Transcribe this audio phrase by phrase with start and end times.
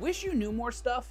[0.00, 1.06] Wish you knew more stuff?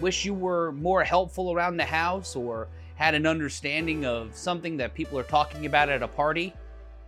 [0.00, 4.94] Wish you were more helpful around the house or had an understanding of something that
[4.94, 6.54] people are talking about at a party?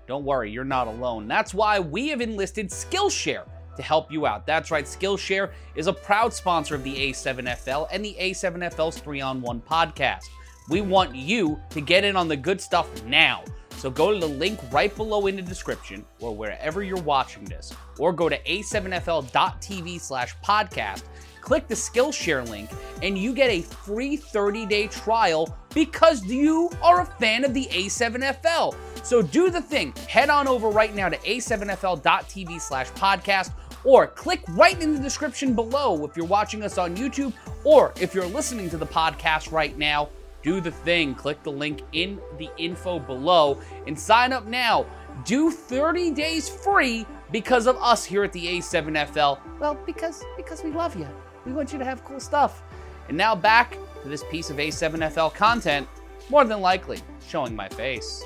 [0.09, 1.29] Don't worry, you're not alone.
[1.29, 3.45] That's why we have enlisted Skillshare
[3.77, 4.45] to help you out.
[4.45, 9.41] That's right, Skillshare is a proud sponsor of the A7FL and the A7FL's 3 on
[9.41, 10.25] 1 podcast.
[10.69, 13.45] We want you to get in on the good stuff now.
[13.77, 17.73] So go to the link right below in the description or wherever you're watching this,
[17.98, 21.03] or go to a7fl.tv slash podcast,
[21.43, 22.71] click the Skillshare link,
[23.02, 28.74] and you get a free 30-day trial because you are a fan of the A7FL.
[29.02, 29.93] So do the thing.
[30.09, 33.52] Head on over right now to a7fl.tv slash podcast
[33.85, 38.15] or click right in the description below if you're watching us on YouTube or if
[38.15, 40.09] you're listening to the podcast right now
[40.45, 41.15] do the thing.
[41.15, 44.87] Click the link in the info below and sign up now.
[45.25, 49.41] Do 30 days free because of us here at the A7FL.
[49.59, 51.09] Well, because because we love you.
[51.45, 52.62] We want you to have cool stuff.
[53.09, 55.88] And now back to this piece of A7FL content,
[56.30, 58.23] more than likely showing my face.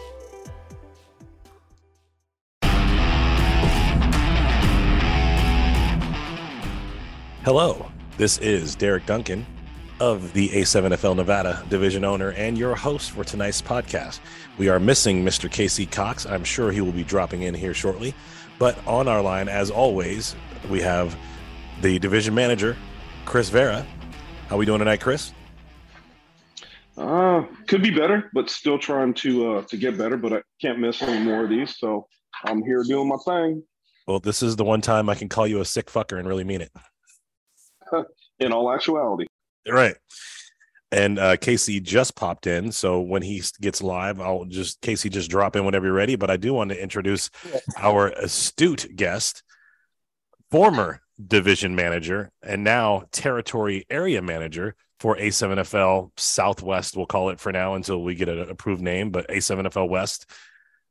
[7.44, 9.46] Hello, this is Derek Duncan
[10.00, 14.20] of the A7FL Nevada division owner and your host for tonight's podcast.
[14.56, 15.50] We are missing Mr.
[15.50, 16.26] Casey Cox.
[16.26, 18.14] I'm sure he will be dropping in here shortly.
[18.58, 20.34] But on our line, as always,
[20.68, 21.16] we have
[21.80, 22.76] the division manager,
[23.24, 23.86] Chris Vera.
[24.48, 25.32] How are we doing tonight, Chris?
[26.96, 30.16] Uh, could be better, but still trying to uh, to get better.
[30.16, 32.08] But I can't miss any more of these, so
[32.44, 33.62] I'm here doing my thing.
[34.08, 36.42] Well, this is the one time I can call you a sick fucker and really
[36.42, 36.72] mean it.
[38.40, 39.26] In all actuality.
[39.68, 39.96] Right.
[40.90, 45.30] And uh, Casey just popped in, so when he gets live, I'll just Casey just
[45.30, 46.16] drop in whenever you're ready.
[46.16, 47.28] But I do want to introduce
[47.76, 49.42] our astute guest,
[50.50, 56.96] former division manager and now territory area manager for A7FL Southwest.
[56.96, 60.30] We'll call it for now until we get an approved name, but A7FL West,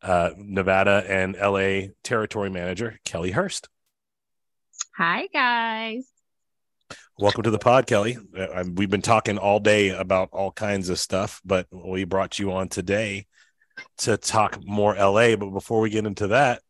[0.01, 3.67] uh, Nevada and LA territory manager Kelly Hurst.
[4.95, 6.16] Hi guys.
[7.19, 8.17] Welcome to the pod, Kelly.
[8.37, 12.51] Uh, we've been talking all day about all kinds of stuff, but we brought you
[12.51, 13.25] on today
[13.99, 15.35] to talk more LA.
[15.35, 16.61] But before we get into that,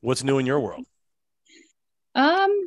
[0.00, 0.84] what's new in your world?
[2.14, 2.66] Um,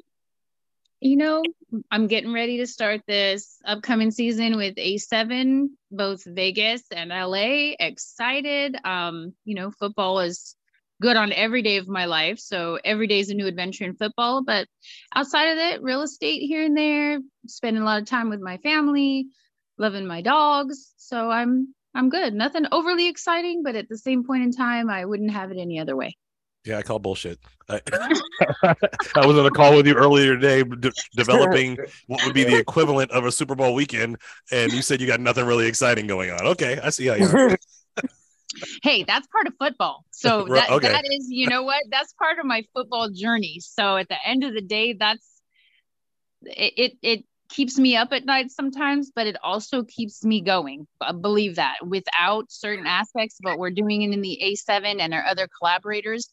[1.02, 1.44] you know,
[1.92, 7.74] I'm getting ready to start this upcoming season with A7, both Vegas and LA.
[7.80, 8.76] Excited.
[8.84, 10.56] Um, you know, football is
[11.02, 12.40] good on every day of my life.
[12.40, 14.44] So every day is a new adventure in football.
[14.44, 14.68] But
[15.16, 18.58] outside of that, real estate here and there, spending a lot of time with my
[18.58, 19.28] family,
[19.78, 20.94] loving my dogs.
[20.98, 22.34] So I'm I'm good.
[22.34, 25.80] Nothing overly exciting, but at the same point in time, I wouldn't have it any
[25.80, 26.16] other way.
[26.66, 27.40] Yeah, I call bullshit.
[27.68, 27.82] I,
[28.64, 31.78] I was on a call with you earlier today, de- developing
[32.08, 34.18] what would be the equivalent of a Super Bowl weekend,
[34.52, 36.46] and you said you got nothing really exciting going on.
[36.48, 37.26] Okay, I see how you.
[37.26, 37.58] Are
[38.84, 40.06] hey, that's part of football.
[40.12, 40.88] So that, okay.
[40.90, 41.84] that is, you know what?
[41.90, 43.60] That's part of my football journey.
[43.62, 45.42] So at the end of the day, that's
[46.44, 50.88] it, it, it keeps me up at night sometimes, but it also keeps me going.
[51.02, 55.14] I believe that without certain aspects of what we're doing it in the A7 and
[55.14, 56.30] our other collaborators,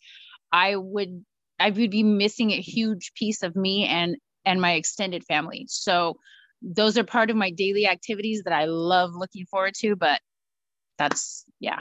[0.53, 1.25] I would
[1.59, 5.67] I would be missing a huge piece of me and and my extended family.
[5.69, 6.19] So
[6.63, 10.21] those are part of my daily activities that I love looking forward to, but
[10.99, 11.81] that's yeah,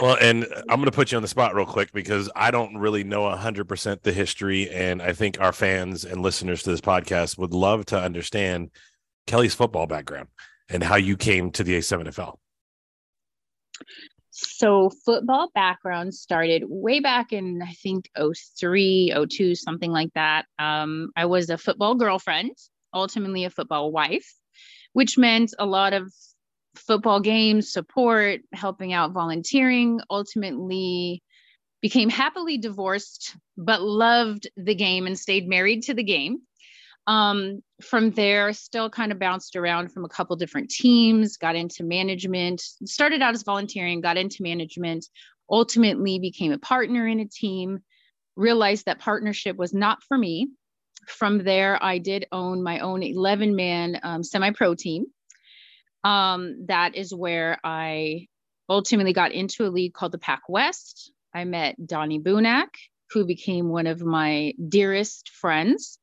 [0.00, 2.76] well, and I'm going to put you on the spot real quick because I don't
[2.76, 4.70] really know 100% the history.
[4.70, 8.70] And I think our fans and listeners to this podcast would love to understand
[9.26, 10.28] Kelly's football background
[10.68, 12.36] and how you came to the A7FL.
[14.38, 18.10] So, football background started way back in, I think,
[18.58, 20.44] 03, 02, something like that.
[20.58, 22.50] Um, I was a football girlfriend,
[22.92, 24.30] ultimately a football wife,
[24.92, 26.12] which meant a lot of
[26.78, 31.22] football games, support, helping out volunteering, ultimately
[31.82, 36.38] became happily divorced, but loved the game and stayed married to the game.
[37.06, 41.84] Um, from there, still kind of bounced around from a couple different teams, got into
[41.84, 45.06] management, started out as volunteering, got into management,
[45.48, 47.78] ultimately became a partner in a team,
[48.34, 50.48] realized that partnership was not for me.
[51.06, 55.06] From there, I did own my own 11 man um, semi pro team
[56.06, 58.28] um, that is where I
[58.68, 61.10] ultimately got into a league called the Pac West.
[61.34, 62.68] I met Donnie Bunak,
[63.10, 65.98] who became one of my dearest friends.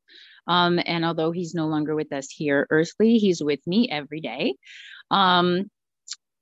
[0.46, 4.56] Um, and although he's no longer with us here earthly, he's with me every day.
[5.10, 5.70] Um,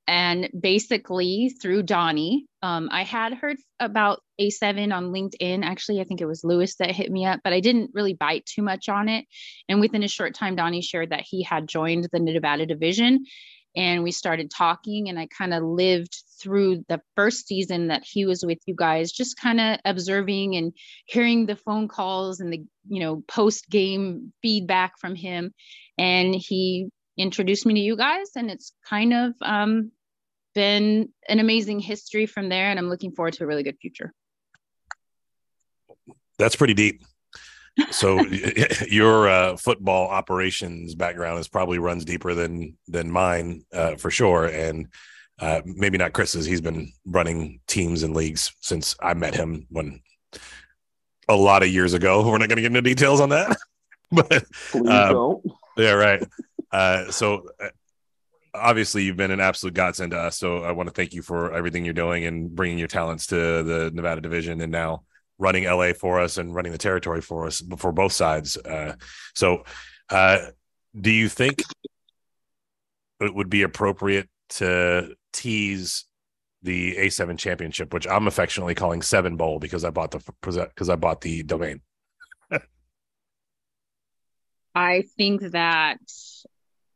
[0.07, 5.65] and basically through Donnie, um, I had heard about A7 on LinkedIn.
[5.65, 8.47] Actually, I think it was Lewis that hit me up, but I didn't really bite
[8.47, 9.27] too much on it.
[9.69, 13.25] And within a short time, Donnie shared that he had joined the Nevada division
[13.75, 18.27] and we started talking and i kind of lived through the first season that he
[18.27, 20.73] was with you guys just kind of observing and
[21.07, 25.53] hearing the phone calls and the you know post game feedback from him
[25.99, 29.93] and he introduced me to you guys and it's kind of um,
[30.55, 34.13] been an amazing history from there and i'm looking forward to a really good future.
[36.39, 37.03] That's pretty deep.
[37.91, 38.21] So
[38.89, 44.47] your uh, football operations background is probably runs deeper than than mine uh, for sure.
[44.47, 44.89] And
[45.39, 46.47] uh, maybe not chris's.
[46.47, 50.01] He's been running teams and leagues since i met him when
[51.29, 52.29] a lot of years ago.
[52.29, 53.57] We're not going to get into details on that
[54.13, 54.45] but
[54.75, 55.41] um,
[55.77, 56.23] yeah right
[56.73, 57.69] uh, so uh,
[58.55, 61.53] obviously you've been an absolute godsend to us so i want to thank you for
[61.53, 65.03] everything you're doing and bringing your talents to the nevada division and now
[65.43, 68.57] running LA for us and running the territory for us for both sides.
[68.57, 68.95] Uh,
[69.35, 69.65] so,
[70.09, 70.39] uh,
[70.99, 71.63] do you think
[73.21, 76.05] it would be appropriate to tease
[76.63, 80.97] the A7 championship, which I'm affectionately calling Seven Bowl because I bought the because I
[80.97, 81.81] bought the domain?
[84.75, 85.99] I think that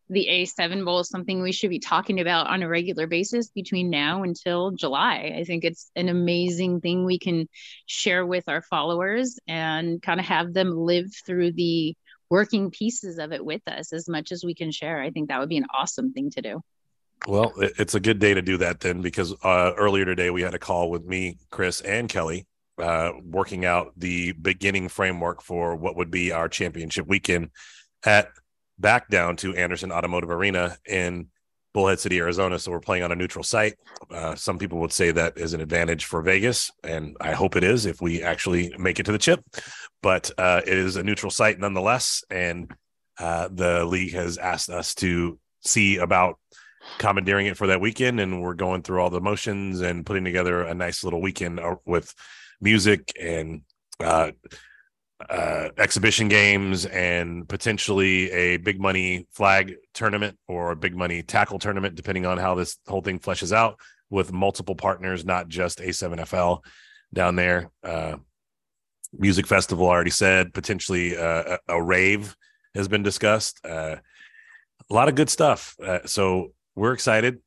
[0.09, 3.91] the A7 Bowl is something we should be talking about on a regular basis between
[3.91, 5.35] now until July.
[5.37, 7.49] I think it's an amazing thing we can
[7.87, 11.97] share with our followers and kind of have them live through the
[12.31, 15.01] working pieces of it with us as much as we can share.
[15.01, 16.61] I think that would be an awesome thing to do.
[17.27, 20.55] Well, it's a good day to do that then because uh, earlier today we had
[20.55, 22.47] a call with me, Chris, and Kelly
[22.79, 27.51] uh, working out the beginning framework for what would be our championship weekend
[28.05, 28.29] at
[28.79, 31.29] back down to Anderson Automotive Arena in
[31.73, 32.59] Bullhead City, Arizona.
[32.59, 33.75] So we're playing on a neutral site.
[34.11, 37.65] Uh, some people would say that is an advantage for Vegas, and I hope it
[37.65, 39.45] is if we actually make it to the chip.
[40.03, 42.73] But uh, it is a neutral site nonetheless, and
[43.19, 46.39] uh, the league has asked us to see about
[46.99, 50.63] commandeering it for that weekend, and we're going through all the motions and putting together
[50.63, 52.15] a nice little weekend uh, with
[52.61, 53.63] music and
[55.19, 61.23] uh, uh, exhibition games and potentially a big money flag tournament or a big money
[61.23, 63.79] tackle tournament, depending on how this whole thing fleshes out
[64.11, 66.63] with multiple partners, not just A7FL
[67.13, 67.71] down there.
[67.83, 68.17] Uh,
[69.13, 72.37] music festival, I already said, potentially uh, a, a, rave
[72.75, 73.61] has been discussed.
[73.65, 73.97] Uh,
[74.91, 75.77] a lot of good stuff.
[75.83, 77.41] Uh, so we're excited.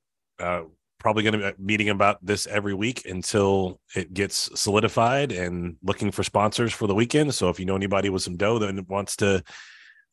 [0.99, 5.77] Uh, probably going to be meeting about this every week until it gets solidified and
[5.83, 7.33] looking for sponsors for the weekend.
[7.33, 9.43] So if you know anybody with some dough that wants to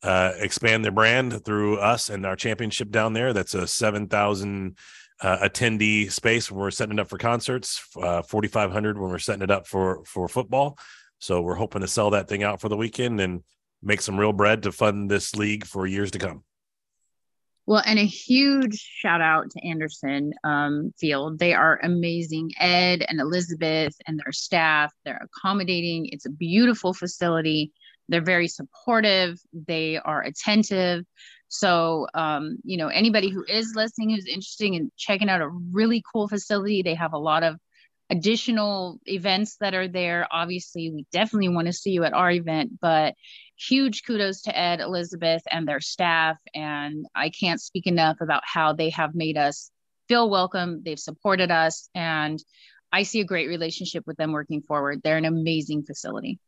[0.03, 4.77] uh, expand their brand through us and our championship down there, that's a 7,000
[5.21, 9.43] uh, attendee space when we're setting it up for concerts, uh, 4,500 when we're setting
[9.43, 10.77] it up for, for football.
[11.19, 13.43] So we're hoping to sell that thing out for the weekend and
[13.81, 16.43] make some real bread to fund this league for years to come.
[17.67, 21.37] Well, and a huge shout out to Anderson um, Field.
[21.37, 22.51] They are amazing.
[22.57, 26.05] Ed and Elizabeth and their staff, they're accommodating.
[26.05, 27.73] It's a beautiful facility.
[28.07, 29.37] They're very supportive.
[29.51, 31.03] They are attentive.
[31.49, 36.01] So, um, you know, anybody who is listening who's interested in checking out a really
[36.09, 37.57] cool facility, they have a lot of
[38.09, 40.27] additional events that are there.
[40.31, 43.15] Obviously, we definitely want to see you at our event, but
[43.57, 46.37] huge kudos to Ed, Elizabeth, and their staff.
[46.53, 49.71] And I can't speak enough about how they have made us
[50.07, 50.81] feel welcome.
[50.83, 52.41] They've supported us, and
[52.91, 55.01] I see a great relationship with them working forward.
[55.03, 56.39] They're an amazing facility.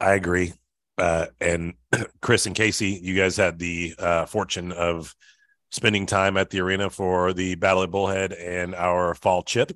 [0.00, 0.52] I agree.
[0.96, 1.74] Uh, and
[2.22, 5.14] Chris and Casey, you guys had the uh, fortune of
[5.70, 9.72] spending time at the arena for the Battle at Bullhead and our fall chip.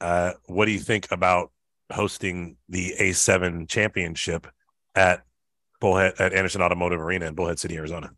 [0.00, 1.50] Uh, what do you think about
[1.92, 4.46] hosting the A7 championship
[4.94, 5.24] at
[5.80, 8.10] Bullhead at Anderson Automotive Arena in Bullhead City, Arizona.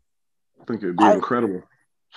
[0.61, 1.63] I think it'd be I, incredible.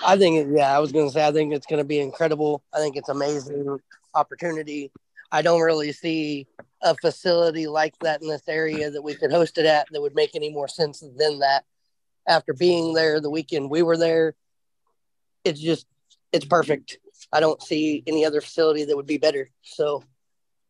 [0.05, 2.63] I think, yeah, I was going to say, I think it's going to be incredible.
[2.73, 3.79] I think it's amazing
[4.15, 4.91] opportunity.
[5.31, 6.47] I don't really see
[6.83, 10.15] a facility like that in this area that we could host it at that would
[10.15, 11.65] make any more sense than that.
[12.29, 14.35] After being there the weekend we were there,
[15.45, 15.87] it's just,
[16.33, 16.99] it's perfect.
[17.33, 19.51] I don't see any other facility that would be better.
[19.63, 20.03] So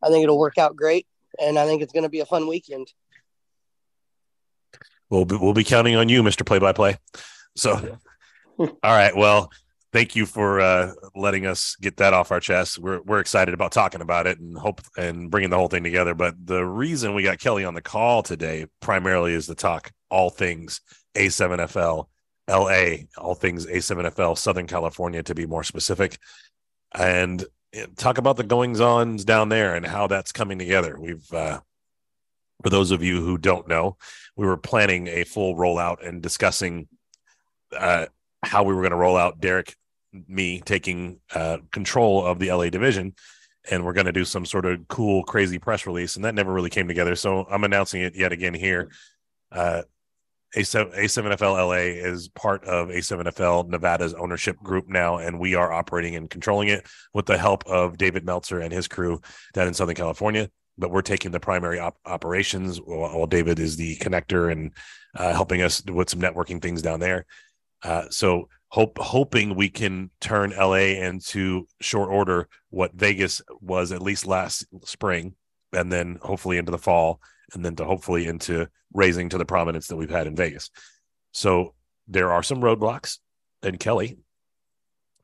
[0.02, 1.06] I think it'll work out great,
[1.40, 2.92] and I think it's going to be a fun weekend.
[5.08, 6.96] We'll be, we'll be counting on you, Mister Play by Play.
[7.56, 7.98] So,
[8.58, 9.14] all right.
[9.14, 9.50] Well,
[9.92, 12.78] thank you for uh, letting us get that off our chest.
[12.78, 16.14] We're we're excited about talking about it and hope and bringing the whole thing together.
[16.14, 20.30] But the reason we got Kelly on the call today primarily is to talk all
[20.30, 20.80] things
[21.14, 22.06] A7FL
[22.52, 26.18] LA, all things A7FL, Southern California to be more specific,
[26.94, 27.44] and
[27.96, 30.98] talk about the goings ons down there and how that's coming together.
[30.98, 31.60] We've, uh,
[32.62, 33.96] for those of you who don't know,
[34.36, 36.88] we were planning a full rollout and discussing
[37.76, 38.06] uh,
[38.42, 39.74] how we were going to roll out Derek,
[40.28, 43.14] me taking uh, control of the LA division.
[43.70, 46.16] And we're going to do some sort of cool, crazy press release.
[46.16, 47.14] And that never really came together.
[47.14, 48.90] So I'm announcing it yet again here.
[49.52, 49.82] Uh,
[50.56, 56.14] a7, A7FL LA is part of A7FL Nevada's ownership group now, and we are operating
[56.14, 59.20] and controlling it with the help of David Meltzer and his crew
[59.54, 60.50] down in Southern California.
[60.76, 64.72] But we're taking the primary op- operations while, David is the connector and
[65.14, 67.24] uh, helping us with some networking things down there.
[67.82, 74.02] Uh, so hope hoping we can turn LA into short order what Vegas was at
[74.02, 75.34] least last spring,
[75.72, 77.20] and then hopefully into the fall
[77.54, 80.70] and then to hopefully into raising to the prominence that we've had in Vegas.
[81.32, 81.74] So
[82.08, 83.18] there are some roadblocks.
[83.62, 84.18] And Kelly,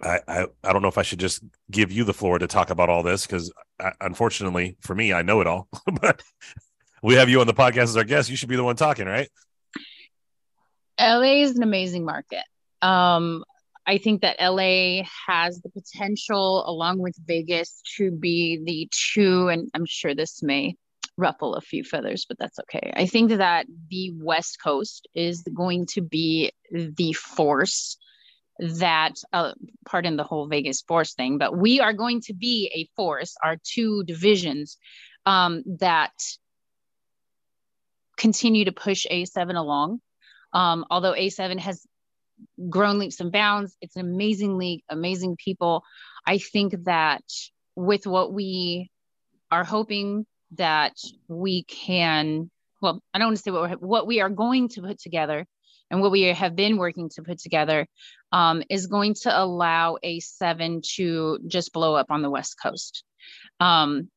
[0.02, 2.70] I, I, I don't know if I should just give you the floor to talk
[2.70, 3.52] about all this because
[4.00, 5.68] unfortunately for me, I know it all.
[6.00, 6.22] but
[7.02, 8.30] we have you on the podcast as our guest.
[8.30, 9.28] You should be the one talking, right?
[11.00, 12.42] LA is an amazing market.
[12.82, 13.44] Um,
[13.86, 19.70] I think that LA has the potential, along with Vegas, to be the two, and
[19.74, 20.76] I'm sure this may
[21.18, 22.92] ruffle a few feathers, but that's okay.
[22.94, 27.98] I think that the West Coast is going to be the force
[28.60, 29.52] that, uh,
[29.84, 33.56] pardon the whole Vegas force thing, but we are going to be a force, our
[33.62, 34.78] two divisions
[35.26, 36.12] um, that
[38.16, 40.00] continue to push A7 along.
[40.52, 41.84] Um, although A7 has
[42.68, 45.82] grown leaps and bounds, it's an amazing league, amazing people.
[46.26, 47.22] I think that
[47.74, 48.90] with what we
[49.50, 50.94] are hoping that
[51.28, 52.50] we can
[52.80, 55.46] well i don't want to say what, what we are going to put together
[55.90, 57.86] and what we have been working to put together
[58.30, 63.04] um, is going to allow a7 to just blow up on the west coast.
[63.58, 64.10] Um,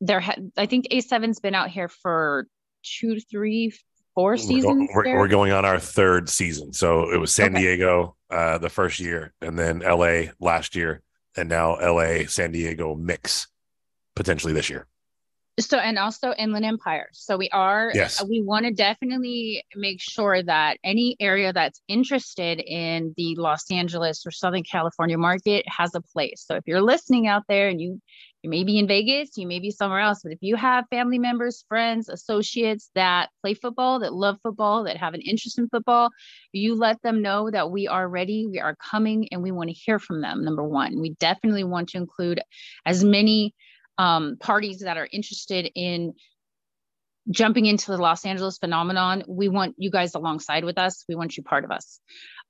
[0.00, 2.46] there ha- i think a7's been out here for
[2.82, 3.72] two three
[4.14, 6.72] four seasons we're, going, we're, we're going on our third season.
[6.72, 7.62] So it was san okay.
[7.62, 11.02] diego uh, the first year and then la last year
[11.36, 13.48] and now la san diego mix
[14.14, 14.86] potentially this year
[15.60, 17.08] so and also inland empire.
[17.12, 18.22] So we are yes.
[18.28, 24.26] we want to definitely make sure that any area that's interested in the los angeles
[24.26, 26.44] or southern california market has a place.
[26.46, 28.00] So if you're listening out there and you
[28.42, 31.18] you may be in vegas you may be somewhere else but if you have family
[31.18, 36.10] members friends associates that play football that love football that have an interest in football
[36.52, 39.74] you let them know that we are ready we are coming and we want to
[39.74, 41.00] hear from them number one.
[41.00, 42.40] We definitely want to include
[42.84, 43.54] as many
[43.98, 46.14] um, parties that are interested in
[47.30, 51.04] jumping into the Los Angeles phenomenon, we want you guys alongside with us.
[51.08, 52.00] We want you part of us.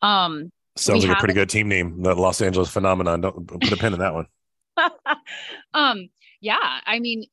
[0.02, 3.20] Um, Sounds like a pretty good team name, the Los Angeles phenomenon.
[3.20, 4.26] Don't put a pin in that one.
[5.74, 6.08] um,
[6.40, 7.24] yeah, I mean,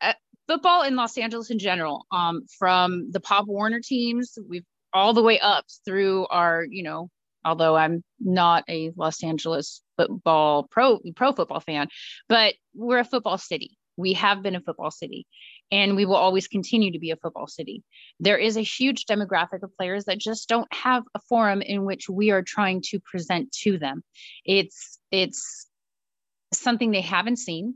[0.00, 0.14] uh,
[0.48, 5.22] football in Los Angeles in general, um, from the Pop Warner teams, we've all the
[5.22, 7.10] way up through our, you know,
[7.44, 11.88] although I'm not a Los Angeles football pro pro football fan,
[12.28, 13.76] but we're a football city.
[13.96, 15.26] We have been a football city
[15.70, 17.82] and we will always continue to be a football city.
[18.20, 22.08] There is a huge demographic of players that just don't have a forum in which
[22.08, 24.02] we are trying to present to them.
[24.44, 25.66] It's it's
[26.52, 27.74] something they haven't seen.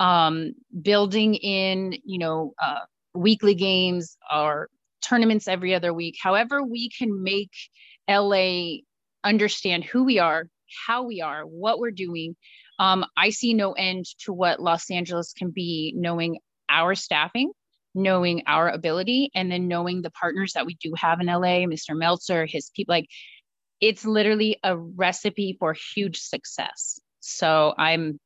[0.00, 2.80] Um, building in, you know, uh,
[3.14, 4.68] weekly games or
[5.06, 6.16] tournaments every other week.
[6.20, 7.52] However, we can make
[8.08, 8.78] LA
[9.22, 10.48] understand who we are,
[10.86, 12.36] how we are, what we're doing.
[12.78, 17.52] Um, I see no end to what Los Angeles can be, knowing our staffing,
[17.94, 21.96] knowing our ability, and then knowing the partners that we do have in LA, Mr.
[21.96, 22.92] Meltzer, his people.
[22.92, 23.08] Like,
[23.80, 27.00] it's literally a recipe for huge success.
[27.20, 28.18] So I'm,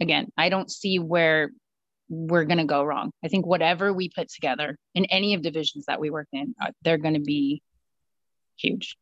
[0.00, 1.50] again, I don't see where
[2.08, 3.12] we're going to go wrong.
[3.24, 6.72] I think whatever we put together in any of divisions that we work in, uh,
[6.82, 7.62] they're going to be
[8.56, 8.96] huge.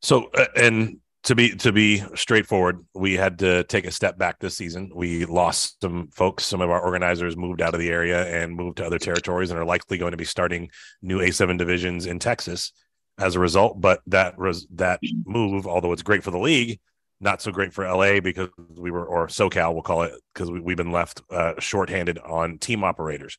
[0.00, 4.40] So, uh, and to be to be straightforward, we had to take a step back
[4.40, 4.90] this season.
[4.94, 6.44] We lost some folks.
[6.44, 9.58] Some of our organizers moved out of the area and moved to other territories, and
[9.58, 12.72] are likely going to be starting new A7 divisions in Texas
[13.18, 13.80] as a result.
[13.80, 16.80] But that was that move, although it's great for the league,
[17.20, 20.72] not so great for LA because we were, or SoCal, we'll call it, because we,
[20.72, 23.38] have been left uh, shorthanded on team operators.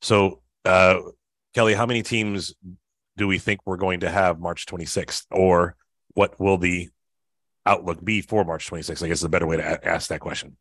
[0.00, 1.00] So, uh,
[1.52, 2.54] Kelly, how many teams
[3.16, 5.74] do we think we're going to have March 26th, or
[6.14, 6.90] what will the
[7.66, 9.02] outlook be for March 26th?
[9.02, 10.56] I guess is a better way to a- ask that question.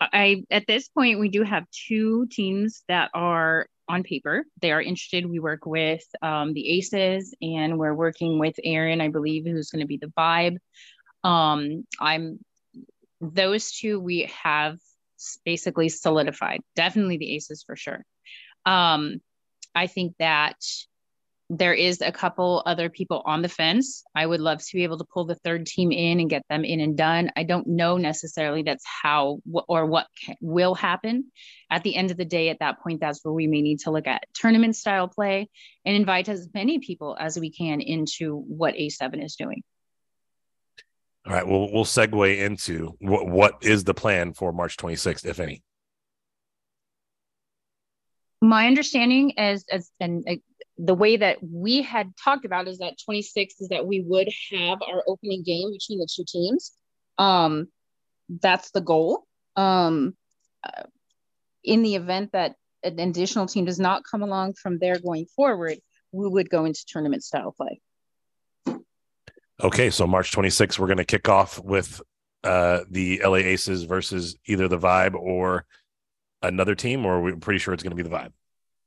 [0.00, 4.44] I at this point we do have two teams that are on paper.
[4.60, 5.26] They are interested.
[5.26, 9.80] We work with um, the Aces, and we're working with Aaron, I believe, who's going
[9.80, 10.58] to be the vibe.
[11.24, 12.40] Um, I'm
[13.20, 14.78] those two we have
[15.44, 16.60] basically solidified.
[16.74, 18.04] Definitely the Aces for sure.
[18.66, 19.20] Um,
[19.74, 20.56] I think that
[21.54, 24.04] there is a couple other people on the fence.
[24.14, 26.64] I would love to be able to pull the third team in and get them
[26.64, 27.30] in and done.
[27.36, 30.06] I don't know necessarily that's how or what
[30.40, 31.30] will happen.
[31.70, 33.90] At the end of the day, at that point, that's where we may need to
[33.90, 35.50] look at tournament style play
[35.84, 39.62] and invite as many people as we can into what A7 is doing.
[41.26, 41.46] All right.
[41.46, 45.62] Well, we'll segue into what, what is the plan for March 26th, if any?
[48.40, 50.34] My understanding is, as and uh,
[50.84, 54.82] the way that we had talked about is that 26 is that we would have
[54.82, 56.72] our opening game between the two teams.
[57.18, 57.68] Um,
[58.42, 59.24] that's the goal.
[59.54, 60.16] Um,
[60.64, 60.82] uh,
[61.62, 65.78] in the event that an additional team does not come along from there going forward,
[66.10, 67.80] we would go into tournament style play.
[69.62, 72.02] Okay, so March 26th, we're going to kick off with
[72.42, 75.64] uh, the LA Aces versus either the Vibe or
[76.42, 78.32] another team, or we're pretty sure it's going to be the Vibe.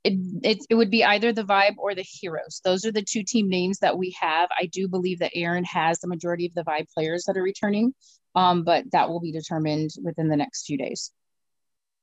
[0.05, 2.61] It, it, it would be either the Vibe or the Heroes.
[2.63, 4.49] Those are the two team names that we have.
[4.55, 7.95] I do believe that Aaron has the majority of the Vibe players that are returning,
[8.35, 11.11] um, but that will be determined within the next few days.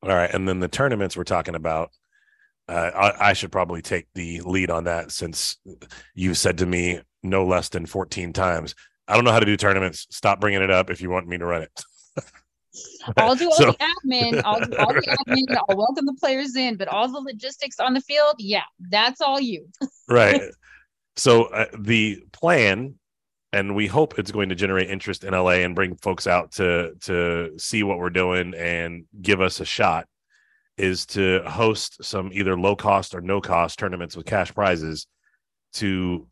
[0.03, 1.91] All right, and then the tournaments we're talking about.
[2.69, 5.59] Uh, I, I should probably take the lead on that since
[6.15, 8.75] you've said to me no less than 14 times.
[9.07, 10.07] I don't know how to do tournaments.
[10.11, 11.85] Stop bringing it up if you want me to run it.
[13.17, 14.43] I'll do all so, the admin.
[14.45, 15.57] I'll do all the admin.
[15.69, 19.41] I'll welcome the players in, but all the logistics on the field, yeah, that's all
[19.41, 19.69] you.
[20.09, 20.43] right.
[21.17, 22.95] So uh, the plan,
[23.53, 26.95] and we hope it's going to generate interest in LA and bring folks out to
[27.03, 30.07] to see what we're doing and give us a shot,
[30.79, 35.07] is to host some either low cost or no cost tournaments with cash prizes
[35.75, 36.27] to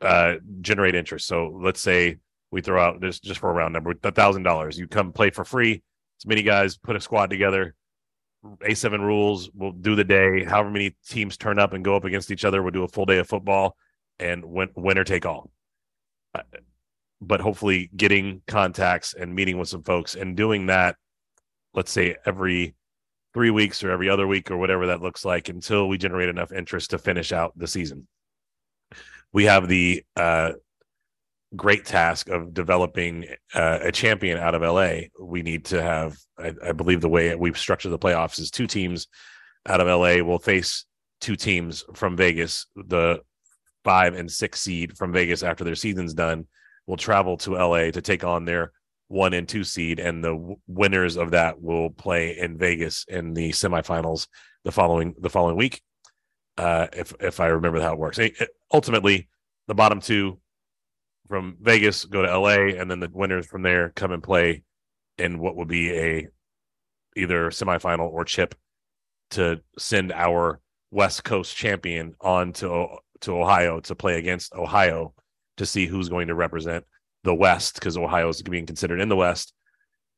[0.00, 1.26] uh, generate interest.
[1.26, 2.18] So let's say
[2.50, 4.78] we throw out just just for a round number, a thousand dollars.
[4.78, 5.82] You come play for free.
[6.20, 7.74] As many guys put a squad together.
[8.44, 9.50] A7 rules.
[9.52, 10.44] We'll do the day.
[10.44, 13.04] However many teams turn up and go up against each other, we'll do a full
[13.04, 13.76] day of football
[14.18, 15.50] and win, winner take all.
[16.34, 16.42] Uh,
[17.20, 20.96] but hopefully, getting contacts and meeting with some folks and doing that,
[21.74, 22.74] let's say every
[23.34, 26.52] three weeks or every other week or whatever that looks like until we generate enough
[26.52, 28.06] interest to finish out the season
[29.32, 30.52] we have the uh,
[31.56, 35.08] great task of developing uh, a champion out of LA.
[35.20, 38.66] We need to have, I, I, believe, the way we've structured the playoffs is two
[38.66, 39.08] teams
[39.66, 40.84] out of LA will face
[41.20, 42.66] two teams from Vegas.
[42.76, 43.20] The
[43.84, 46.46] five and six seed from Vegas after their season's done
[46.86, 48.72] will travel to LA to take on their
[49.08, 53.32] one and two seed, and the w- winners of that will play in Vegas in
[53.32, 54.28] the semifinals
[54.64, 55.80] the following the following week
[56.58, 58.18] uh, if if I remember how it works.
[58.72, 59.28] ultimately,
[59.66, 60.38] the bottom two
[61.28, 64.62] from Vegas go to LA, and then the winners from there come and play
[65.18, 66.28] in what would be a
[67.16, 68.54] either semifinal or chip
[69.30, 70.60] to send our
[70.90, 72.86] West Coast champion on to
[73.20, 75.12] to Ohio to play against Ohio
[75.56, 76.84] to see who's going to represent
[77.24, 79.52] the West because Ohio is being considered in the West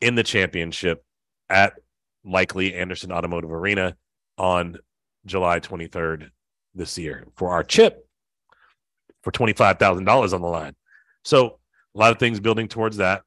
[0.00, 1.02] in the championship
[1.48, 1.72] at
[2.24, 3.96] likely Anderson Automotive Arena
[4.36, 4.76] on
[5.26, 6.30] July 23rd
[6.74, 8.06] this year for our chip
[9.22, 10.74] for $25,000 on the line.
[11.24, 11.58] So,
[11.94, 13.22] a lot of things building towards that.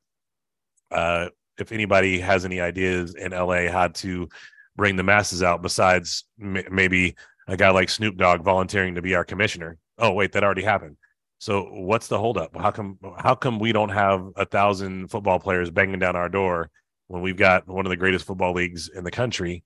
[0.90, 4.28] Uh, if anybody has any ideas in LA how to
[4.76, 7.16] bring the masses out, besides m- maybe
[7.48, 9.78] a guy like Snoop Dogg volunteering to be our commissioner.
[9.98, 10.98] Oh, wait, that already happened.
[11.40, 12.56] So what's the holdup?
[12.56, 16.70] How come how come we don't have a thousand football players banging down our door
[17.08, 19.64] when we've got one of the greatest football leagues in the country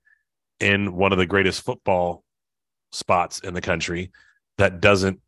[0.60, 2.24] in one of the greatest football
[2.92, 4.12] spots in the country
[4.58, 5.20] that doesn't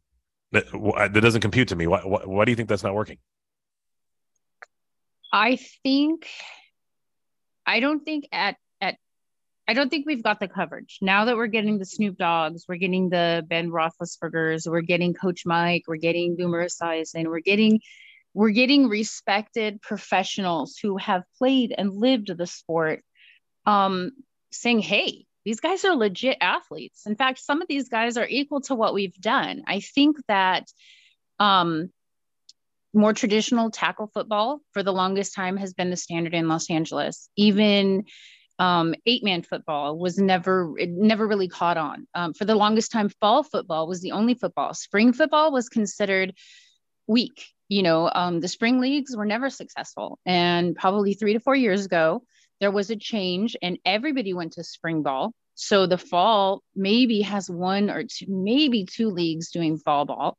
[0.52, 0.66] that,
[1.14, 1.88] that doesn't compute to me.
[1.88, 3.18] Why, why, why do you think that's not working?
[5.32, 6.28] I think
[7.66, 8.98] I don't think at at
[9.68, 12.78] I don't think we've got the coverage now that we're getting the Snoop Doggs, we're
[12.78, 17.80] getting the Ben Roethlisberger's, we're getting Coach Mike, we're getting Boomer Esiason, we're getting
[18.34, 23.04] we're getting respected professionals who have played and lived the sport,
[23.66, 24.12] um,
[24.52, 27.06] saying, "Hey, these guys are legit athletes.
[27.06, 29.64] In fact, some of these guys are equal to what we've done.
[29.68, 30.68] I think that
[31.40, 31.92] um,
[32.94, 37.30] more traditional tackle football for the longest time has been the standard in Los Angeles.
[37.36, 38.06] Even
[38.58, 42.08] um, eight man football was never never really caught on.
[42.14, 44.74] Um, for the longest time, fall football was the only football.
[44.74, 46.34] Spring football was considered
[47.08, 47.46] weak.
[47.70, 51.86] You know, um, the spring leagues were never successful, and probably three to four years
[51.86, 52.24] ago,
[52.60, 57.50] there was a change and everybody went to spring ball So the fall maybe has
[57.50, 60.38] one or two, maybe two leagues doing fall ball.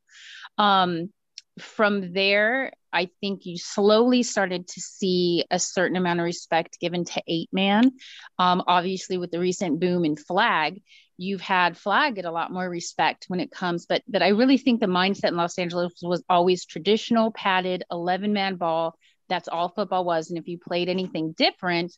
[0.56, 1.12] Um,
[1.58, 7.04] from there, I think you slowly started to see a certain amount of respect given
[7.04, 7.92] to eight man.
[8.38, 10.80] Um, obviously, with the recent boom in flag,
[11.18, 13.84] you've had flag get a lot more respect when it comes.
[13.84, 18.32] But but I really think the mindset in Los Angeles was always traditional, padded, eleven
[18.32, 18.96] man ball.
[19.30, 20.28] That's all football was.
[20.28, 21.96] And if you played anything different,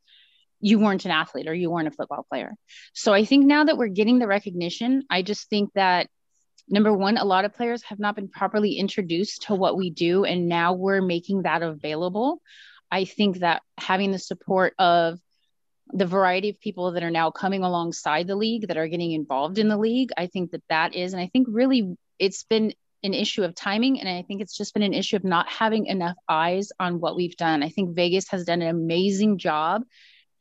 [0.60, 2.54] you weren't an athlete or you weren't a football player.
[2.94, 6.08] So I think now that we're getting the recognition, I just think that
[6.68, 10.24] number one, a lot of players have not been properly introduced to what we do,
[10.24, 12.40] and now we're making that available.
[12.90, 15.18] I think that having the support of
[15.88, 19.58] the variety of people that are now coming alongside the league that are getting involved
[19.58, 23.14] in the league, I think that that is, and I think really it's been an
[23.14, 26.16] issue of timing, and I think it's just been an issue of not having enough
[26.28, 27.62] eyes on what we've done.
[27.62, 29.82] I think Vegas has done an amazing job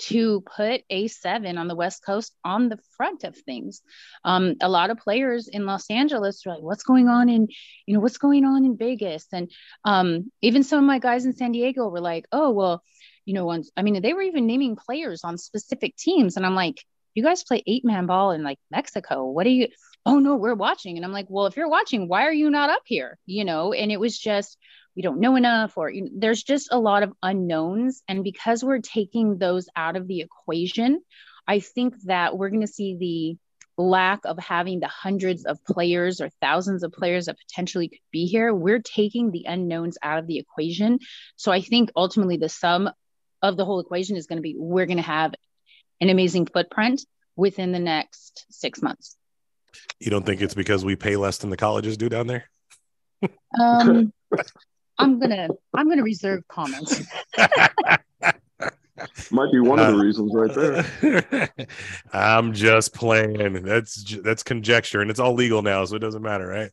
[0.02, 3.82] to put A7 on the West Coast on the front of things.
[4.26, 7.48] Um, a lot of players in Los Angeles are like, what's going on in,
[7.86, 9.28] you know, what's going on in Vegas?
[9.32, 9.52] And
[9.86, 12.84] um, even some of my guys in San Diego were like, oh, well,
[13.26, 16.36] you know, once, I mean, they were even naming players on specific teams.
[16.36, 19.26] And I'm like, you guys play eight man ball in like Mexico.
[19.26, 19.68] What are you?
[20.06, 20.98] Oh, no, we're watching.
[20.98, 23.20] And I'm like, well, if you're watching, why are you not up here?
[23.26, 24.58] You know, and it was just,
[24.96, 28.64] we don't know enough or you know, there's just a lot of unknowns and because
[28.64, 31.02] we're taking those out of the equation
[31.48, 33.38] i think that we're going to see the
[33.82, 38.26] lack of having the hundreds of players or thousands of players that potentially could be
[38.26, 41.00] here we're taking the unknowns out of the equation
[41.36, 42.90] so i think ultimately the sum
[43.42, 45.34] of the whole equation is going to be we're going to have
[46.00, 47.02] an amazing footprint
[47.36, 49.16] within the next six months
[50.00, 52.50] you don't think it's because we pay less than the colleges do down there
[53.60, 54.12] um
[55.02, 57.02] I'm gonna I'm gonna reserve comments.
[59.32, 61.50] Might be one of the uh, reasons right there.
[62.14, 63.64] I'm just playing.
[63.64, 66.70] That's that's conjecture, and it's all legal now, so it doesn't matter, right?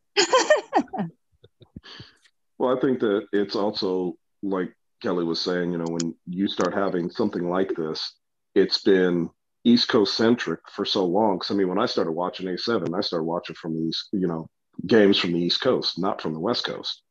[2.58, 5.72] well, I think that it's also like Kelly was saying.
[5.72, 8.14] You know, when you start having something like this,
[8.54, 9.30] it's been
[9.68, 11.36] East Coast centric for so long.
[11.36, 14.48] Because I mean, when I started watching A7, I started watching from these, you know,
[14.86, 17.02] games from the East Coast, not from the West Coast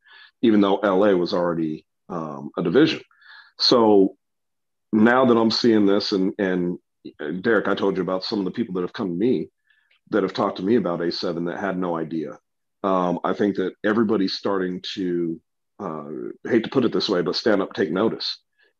[0.42, 3.02] even though LA was already um, a division.
[3.60, 4.16] So
[4.94, 6.78] now that I'm seeing this, and and
[7.42, 9.50] Derek, I told you about some of the people that have come to me
[10.10, 12.38] that have talked to me about A7 that had no idea.
[12.84, 15.42] Um, I think that everybody's starting to
[15.80, 16.06] uh,
[16.46, 18.40] hate to put it this way, but stand up, take notice,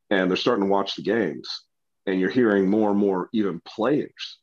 [0.10, 1.50] and they're starting to watch the games,
[2.08, 4.40] and you're hearing more and more even players,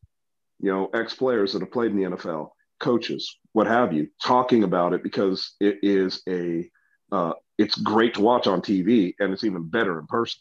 [0.60, 4.62] you know, ex players that have played in the NFL, coaches, what have you, talking
[4.62, 6.70] about it because it is a
[7.10, 10.40] uh, it's great to watch on TV and it's even better in person.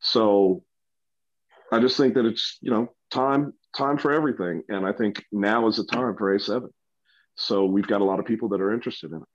[0.00, 0.62] So
[1.70, 4.62] I just think that it's, you know, time, time for everything.
[4.68, 6.68] And I think now is the time for A7.
[7.36, 9.28] So we've got a lot of people that are interested in it.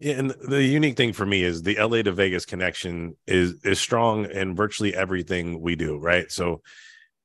[0.00, 4.30] And the unique thing for me is the LA to Vegas connection is is strong
[4.30, 6.30] in virtually everything we do, right?
[6.30, 6.62] So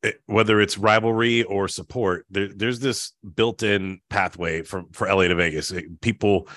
[0.03, 5.35] it, whether it's rivalry or support, there, there's this built-in pathway from for LA to
[5.35, 5.73] Vegas.
[5.99, 6.47] People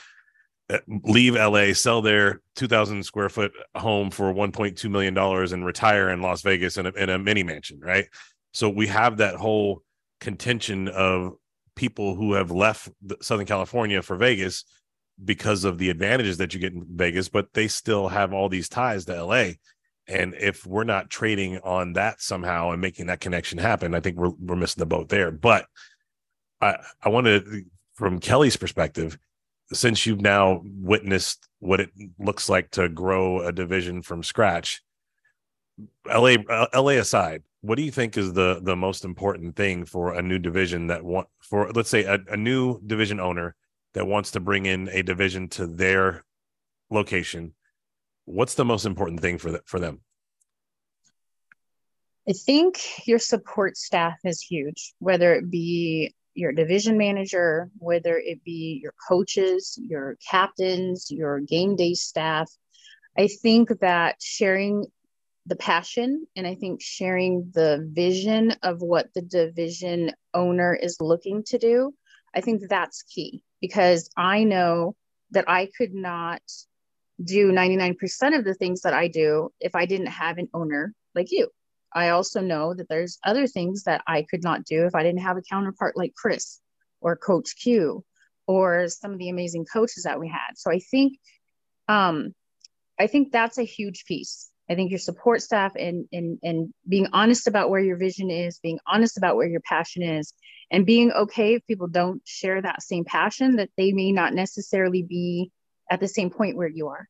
[0.71, 6.11] uh, leave LA, sell their 2,000 square foot home for 1.2 million dollars, and retire
[6.11, 8.07] in Las Vegas in a, in a mini mansion, right?
[8.53, 9.83] So we have that whole
[10.21, 11.33] contention of
[11.75, 12.89] people who have left
[13.21, 14.65] Southern California for Vegas
[15.23, 18.69] because of the advantages that you get in Vegas, but they still have all these
[18.69, 19.53] ties to LA.
[20.07, 24.17] And if we're not trading on that somehow and making that connection happen, I think
[24.17, 25.31] we're we're missing the boat there.
[25.31, 25.67] But
[26.61, 29.17] I I wanted from Kelly's perspective,
[29.73, 34.83] since you've now witnessed what it looks like to grow a division from scratch,
[36.07, 40.13] LA uh, LA aside, what do you think is the the most important thing for
[40.13, 43.57] a new division that want for let's say a, a new division owner
[43.95, 46.25] that wants to bring in a division to their
[46.91, 47.55] location?
[48.27, 50.01] What's the most important thing for for them?
[52.29, 58.43] I think your support staff is huge, whether it be your division manager, whether it
[58.45, 62.51] be your coaches, your captains, your game day staff.
[63.17, 64.87] I think that sharing
[65.47, 71.45] the passion and I think sharing the vision of what the division owner is looking
[71.45, 71.95] to do,
[72.35, 74.97] I think that's key because I know
[75.31, 76.43] that I could not
[77.23, 81.31] do 99% of the things that I do if I didn't have an owner like
[81.31, 81.49] you.
[81.95, 85.23] I also know that there's other things that I could not do if I didn't
[85.23, 86.61] have a counterpart like Chris
[87.01, 88.05] or Coach Q
[88.47, 90.57] or some of the amazing coaches that we had.
[90.57, 91.19] So I think
[91.87, 92.35] um
[92.99, 97.09] I think that's a huge piece I think your support staff and and and being
[97.13, 100.33] honest about where your vision is, being honest about where your passion is,
[100.71, 105.03] and being okay if people don't share that same passion that they may not necessarily
[105.03, 105.51] be
[105.91, 107.09] at the same point where you are.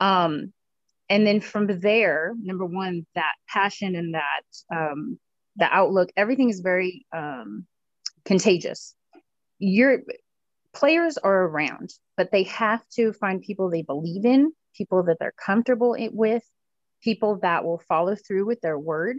[0.00, 0.52] Um,
[1.08, 4.42] and then from there, number one, that passion and that
[4.74, 5.18] um,
[5.56, 7.66] the outlook, everything is very um,
[8.24, 8.94] contagious.
[9.58, 10.00] Your
[10.74, 15.32] players are around, but they have to find people they believe in, people that they're
[15.44, 16.44] comfortable with,
[17.02, 19.18] people that will follow through with their word.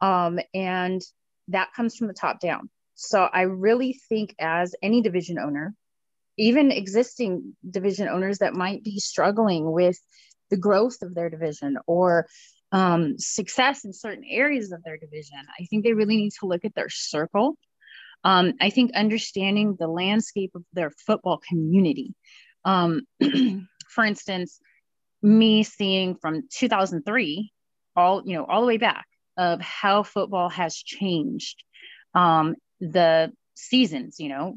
[0.00, 1.00] Um, and
[1.48, 2.70] that comes from the top down.
[2.94, 5.74] So I really think, as any division owner,
[6.36, 9.98] even existing division owners that might be struggling with
[10.50, 12.26] the growth of their division or
[12.72, 16.64] um, success in certain areas of their division, I think they really need to look
[16.64, 17.56] at their circle.
[18.24, 22.14] Um, I think understanding the landscape of their football community.
[22.64, 23.02] Um,
[23.88, 24.60] for instance,
[25.24, 27.50] me seeing from 2003
[27.96, 29.06] all you know all the way back
[29.38, 31.64] of how football has changed
[32.14, 34.56] um the seasons you know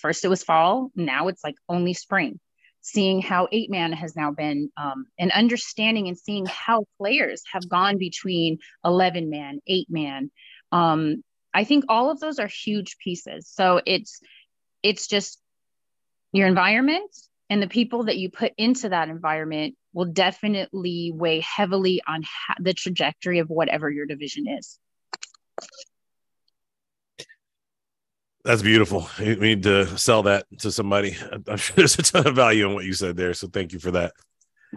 [0.00, 2.40] first it was fall now it's like only spring.
[2.82, 7.68] Seeing how eight man has now been um, and understanding and seeing how players have
[7.68, 10.30] gone between 11 man eight man
[10.72, 13.48] um, i think all of those are huge pieces.
[13.48, 14.20] So it's
[14.82, 15.38] it's just
[16.32, 17.14] your environment
[17.50, 22.54] and the people that you put into that environment will definitely weigh heavily on ha-
[22.60, 24.78] the trajectory of whatever your division is.
[28.44, 29.08] That's beautiful.
[29.18, 31.16] We need to sell that to somebody.
[31.48, 33.34] I'm sure there's a ton of value in what you said there.
[33.34, 34.12] So thank you for that.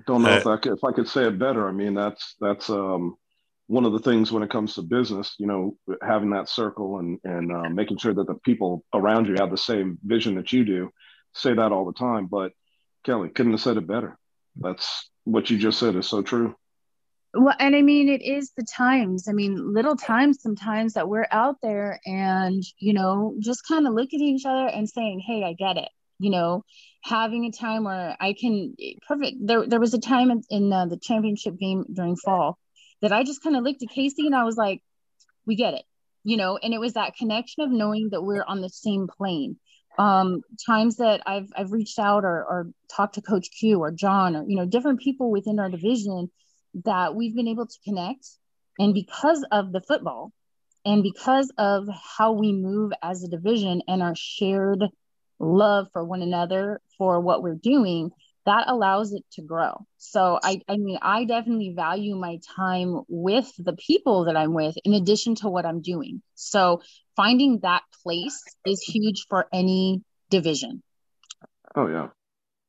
[0.08, 1.70] Don't know uh, if I could if I could say it better.
[1.70, 3.16] I mean, that's that's um,
[3.68, 5.36] one of the things when it comes to business.
[5.38, 9.36] You know, having that circle and and uh, making sure that the people around you
[9.38, 10.90] have the same vision that you do.
[11.36, 12.52] Say that all the time, but
[13.04, 14.18] Kelly couldn't have said it better.
[14.56, 16.56] That's what you just said is so true.
[17.36, 19.28] Well, and I mean, it is the times.
[19.28, 23.94] I mean, little times sometimes that we're out there and, you know, just kind of
[23.94, 25.90] look at each other and saying, hey, I get it.
[26.20, 26.64] You know,
[27.02, 28.76] having a time where I can,
[29.08, 29.38] perfect.
[29.42, 32.60] There, there was a time in, in uh, the championship game during fall
[33.02, 34.82] that I just kind of looked at Casey and I was like,
[35.48, 35.84] we get it.
[36.24, 39.58] You know, and it was that connection of knowing that we're on the same plane
[39.98, 44.36] um, times that I've I've reached out or, or talked to Coach Q or John
[44.36, 46.32] or you know different people within our division
[46.86, 48.28] that we've been able to connect,
[48.80, 50.32] and because of the football,
[50.86, 54.84] and because of how we move as a division and our shared
[55.40, 58.12] love for one another for what we're doing,
[58.46, 59.86] that allows it to grow.
[59.98, 64.76] So I I mean I definitely value my time with the people that I'm with
[64.84, 66.22] in addition to what I'm doing.
[66.36, 66.82] So
[67.16, 70.84] finding that place is huge for any division.
[71.76, 72.10] Oh yeah.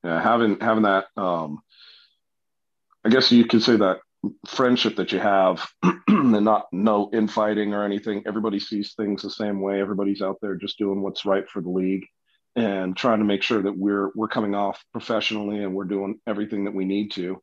[0.05, 1.61] Yeah, having having that um
[3.05, 4.01] I guess you could say that
[4.47, 5.67] friendship that you have
[6.09, 8.23] and not no infighting or anything.
[8.27, 9.81] Everybody sees things the same way.
[9.81, 12.07] Everybody's out there just doing what's right for the league
[12.57, 16.65] and trying to make sure that we're we're coming off professionally and we're doing everything
[16.65, 17.43] that we need to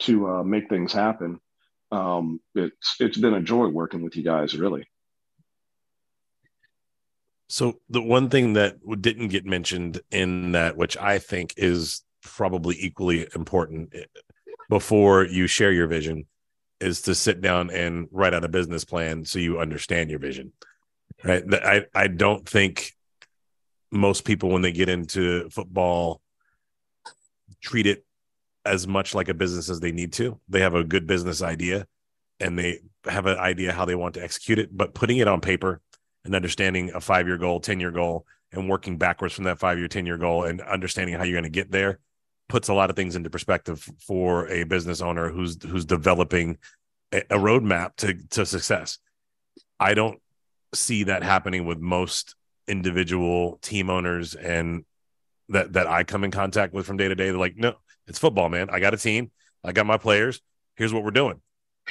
[0.00, 1.40] to uh, make things happen.
[1.90, 4.86] Um, it's it's been a joy working with you guys, really.
[7.48, 12.76] So the one thing that didn't get mentioned in that, which I think is probably
[12.78, 14.04] equally important eh,
[14.68, 16.26] before you share your vision,
[16.80, 20.52] is to sit down and write out a business plan so you understand your vision.
[21.24, 21.42] Right.
[21.52, 22.92] I I don't think
[23.90, 26.20] most people when they get into football
[27.62, 28.04] treat it
[28.64, 30.38] as much like a business as they need to.
[30.48, 31.86] They have a good business idea
[32.40, 35.40] and they have an idea how they want to execute it, but putting it on
[35.40, 35.80] paper
[36.24, 39.78] and understanding a five year goal, 10 year goal, and working backwards from that five
[39.78, 41.98] year, 10 year goal and understanding how you're going to get there
[42.48, 46.56] puts a lot of things into perspective for a business owner who's who's developing
[47.12, 48.98] a, a roadmap to to success.
[49.78, 50.20] I don't
[50.74, 52.34] see that happening with most
[52.68, 54.84] individual team owners and
[55.48, 57.30] that that I come in contact with from day to day.
[57.30, 57.74] They're like, no,
[58.06, 58.68] it's football, man.
[58.70, 59.30] I got a team.
[59.64, 60.40] I got my players.
[60.76, 61.40] Here's what we're doing.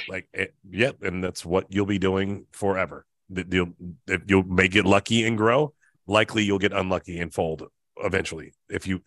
[0.08, 3.74] Like, eh, it, yeah, and that's what you'll be doing forever you'll
[4.26, 5.74] you may get lucky and grow.
[6.06, 7.64] Likely you'll get unlucky and fold
[7.98, 8.54] eventually.
[8.68, 9.02] If you,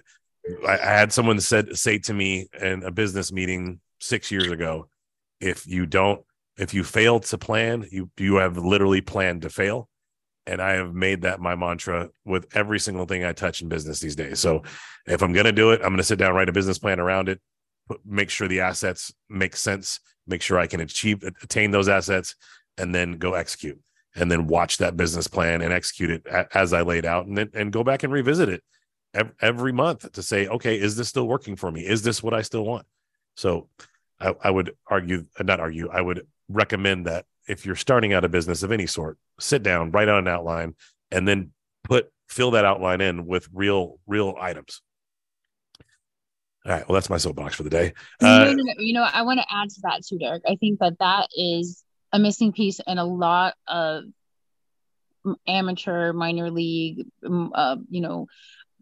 [0.68, 4.88] I, I had someone said say to me in a business meeting six years ago,
[5.40, 6.22] if you don't,
[6.58, 9.90] if you fail to plan, you you have literally planned to fail.
[10.52, 14.02] And I have made that my mantra with every single thing I touch in business
[14.02, 14.40] these days.
[14.40, 14.64] So
[15.08, 17.00] if I'm going to do it, I'm going to sit down, write a business plan
[17.00, 17.40] around it,
[18.06, 22.36] make sure the assets make sense, make sure I can achieve, attain those assets,
[22.78, 23.80] and then go execute
[24.16, 27.50] and then watch that business plan and execute it as I laid out and then
[27.54, 28.62] and go back and revisit it
[29.42, 31.82] every month to say, okay, is this still working for me?
[31.86, 32.86] Is this what I still want?
[33.36, 33.70] So
[34.20, 38.30] I, I would argue, not argue, I would recommend that if you're starting out a
[38.30, 40.74] business of any sort, sit down, write out an outline,
[41.12, 41.52] and then
[41.84, 44.82] put fill that outline in with real real items.
[46.66, 46.88] All right.
[46.88, 47.94] Well, that's my soapbox for the day.
[48.22, 48.74] Uh, no, no, no.
[48.78, 50.44] You know, I want to add to that too, Derek.
[50.48, 51.84] I think that that is
[52.14, 54.06] a missing piece in a lot of
[55.46, 58.28] amateur, minor league, uh, you know,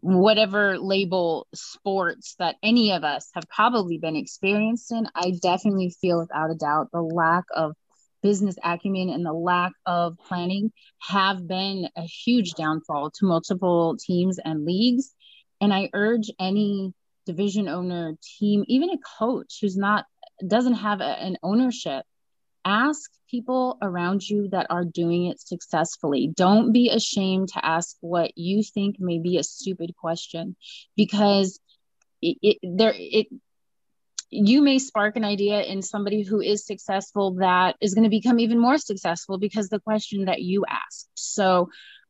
[0.00, 5.08] whatever label sports that any of us have probably been experienced in.
[5.14, 7.74] I definitely feel without a doubt the lack of
[8.22, 14.38] business acumen and the lack of planning have been a huge downfall to multiple teams
[14.44, 15.14] and leagues.
[15.60, 16.94] And I urge any
[17.26, 20.06] division owner, team, even a coach who's not
[20.46, 22.04] doesn't have a, an ownership,
[22.64, 26.32] ask people around you that are doing it successfully.
[26.34, 30.56] Don't be ashamed to ask what you think may be a stupid question
[30.96, 31.60] because
[32.22, 33.28] it, it there it
[34.30, 38.38] you may spark an idea in somebody who is successful that is going to become
[38.38, 41.10] even more successful because the question that you asked.
[41.14, 41.68] So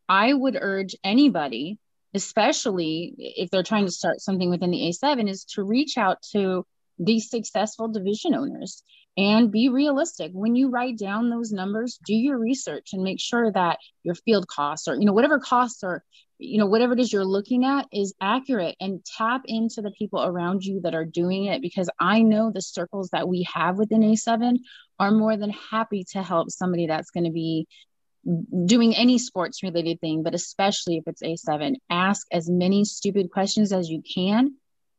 [0.08, 1.78] I would urge anybody,
[2.12, 6.66] especially if they're trying to start something within the A7, is to reach out to
[6.98, 8.82] these successful division owners
[9.16, 10.30] and be realistic.
[10.32, 14.46] When you write down those numbers do your research and make sure that your field
[14.48, 16.04] costs or you know whatever costs or
[16.40, 20.22] you know whatever it is you're looking at is accurate and tap into the people
[20.24, 24.00] around you that are doing it because i know the circles that we have within
[24.00, 24.56] a7
[24.98, 27.68] are more than happy to help somebody that's going to be
[28.64, 33.72] doing any sports related thing but especially if it's a7 ask as many stupid questions
[33.72, 34.54] as you can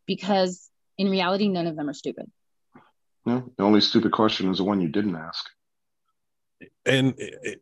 [0.06, 2.30] because in reality none of them are stupid
[3.26, 5.46] yeah, the only stupid question is the one you didn't ask.
[6.86, 7.16] And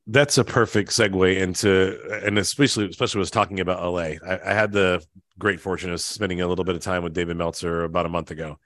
[0.07, 4.73] that's a perfect segue into and especially especially was talking about la I, I, had
[4.73, 5.05] the
[5.37, 8.31] great fortune of spending a little bit of time with david meltzer about a month
[8.31, 8.59] ago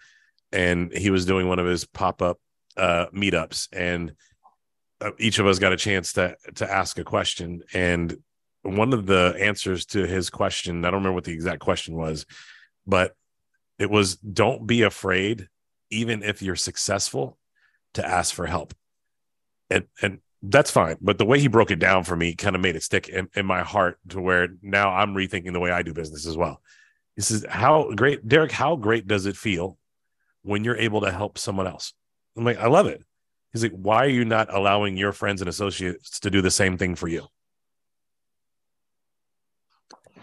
[0.51, 2.39] and he was doing one of his pop-up
[2.77, 4.13] uh, meetups and
[5.01, 8.17] uh, each of us got a chance to to ask a question and
[8.63, 12.25] one of the answers to his question i don't remember what the exact question was
[12.87, 13.15] but
[13.77, 15.47] it was don't be afraid
[15.93, 17.37] even if you're successful
[17.93, 18.73] to ask for help
[19.69, 20.97] and and that's fine.
[21.01, 23.29] But the way he broke it down for me kind of made it stick in,
[23.33, 26.61] in, my heart to where now I'm rethinking the way I do business as well.
[27.15, 29.77] He says, How great, Derek, how great does it feel
[30.41, 31.93] when you're able to help someone else?
[32.35, 33.03] I'm like, I love it.
[33.53, 36.77] He's like, Why are you not allowing your friends and associates to do the same
[36.77, 37.25] thing for you?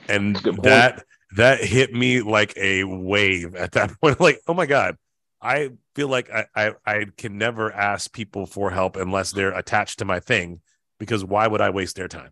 [0.06, 1.04] And that
[1.37, 4.20] that hit me like a wave at that point.
[4.20, 4.96] Like, oh my God,
[5.42, 9.98] I feel like I, I, I can never ask people for help unless they're attached
[10.00, 10.61] to my thing,
[10.98, 12.31] because why would I waste their time,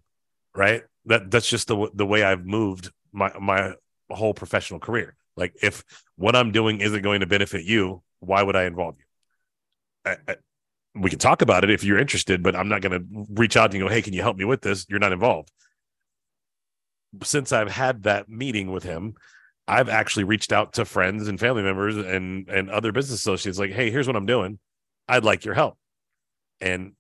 [0.55, 0.83] right?
[1.07, 3.75] That that's just the the way I've moved my my
[4.11, 5.17] whole professional career.
[5.37, 5.85] Like if
[6.17, 9.05] what I'm doing isn't going to benefit you, why would I involve you?
[10.13, 10.37] I, I,
[10.95, 13.73] we can talk about it if you're interested, but I'm not going to reach out
[13.73, 15.51] and go, "Hey, can you help me with this?" You're not involved.
[17.23, 19.15] Since I've had that meeting with him,
[19.69, 23.71] I've actually reached out to friends and family members and and other business associates like,
[23.71, 24.59] "Hey, here's what I'm doing.
[25.09, 25.77] I'd like your help."
[26.61, 26.95] And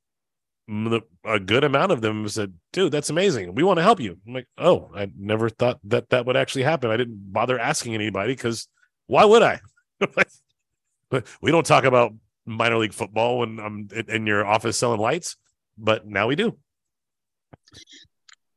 [1.24, 3.54] a good amount of them said, "Dude, that's amazing.
[3.54, 6.64] We want to help you." I'm like, "Oh, I never thought that that would actually
[6.64, 6.90] happen.
[6.90, 8.68] I didn't bother asking anybody because
[9.07, 9.61] why would I?"
[11.11, 12.12] but we don't talk about
[12.44, 15.37] minor league football when I'm in your office selling lights,
[15.78, 16.57] but now we do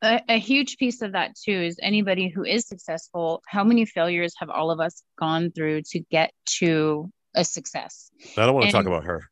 [0.02, 4.34] a, a, huge piece of that too is anybody who is successful how many failures
[4.38, 8.72] have all of us gone through to get to a success i don't want to
[8.72, 9.30] talk about her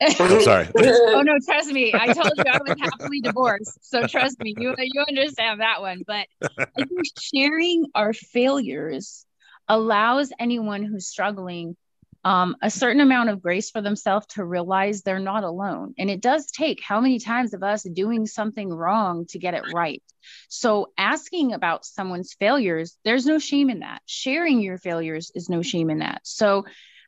[0.20, 0.68] I'm sorry.
[0.78, 1.92] oh no, trust me.
[1.92, 3.78] I told you I was happily divorced.
[3.82, 6.02] So trust me, you you understand that one.
[6.06, 9.26] But I think sharing our failures
[9.66, 11.76] allows anyone who's struggling
[12.24, 15.94] um, a certain amount of grace for themselves to realize they're not alone.
[15.98, 19.72] And it does take how many times of us doing something wrong to get it
[19.72, 20.02] right.
[20.48, 24.02] So asking about someone's failures, there's no shame in that.
[24.06, 26.20] Sharing your failures is no shame in that.
[26.24, 26.64] So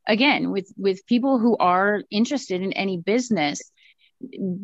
[0.06, 3.60] again, with with people who are interested in any business,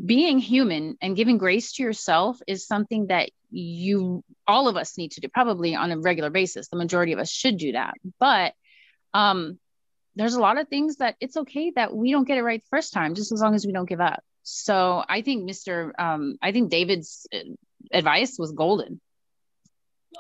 [0.04, 5.12] being human and giving grace to yourself is something that you all of us need
[5.12, 6.68] to do probably on a regular basis.
[6.68, 7.94] The majority of us should do that.
[8.20, 8.52] But
[9.12, 9.58] um
[10.16, 12.76] there's a lot of things that it's okay that we don't get it right the
[12.76, 14.22] first time, just as long as we don't give up.
[14.42, 15.92] So I think Mr.
[15.98, 17.38] Um, I think David's uh,
[17.92, 19.00] advice was golden.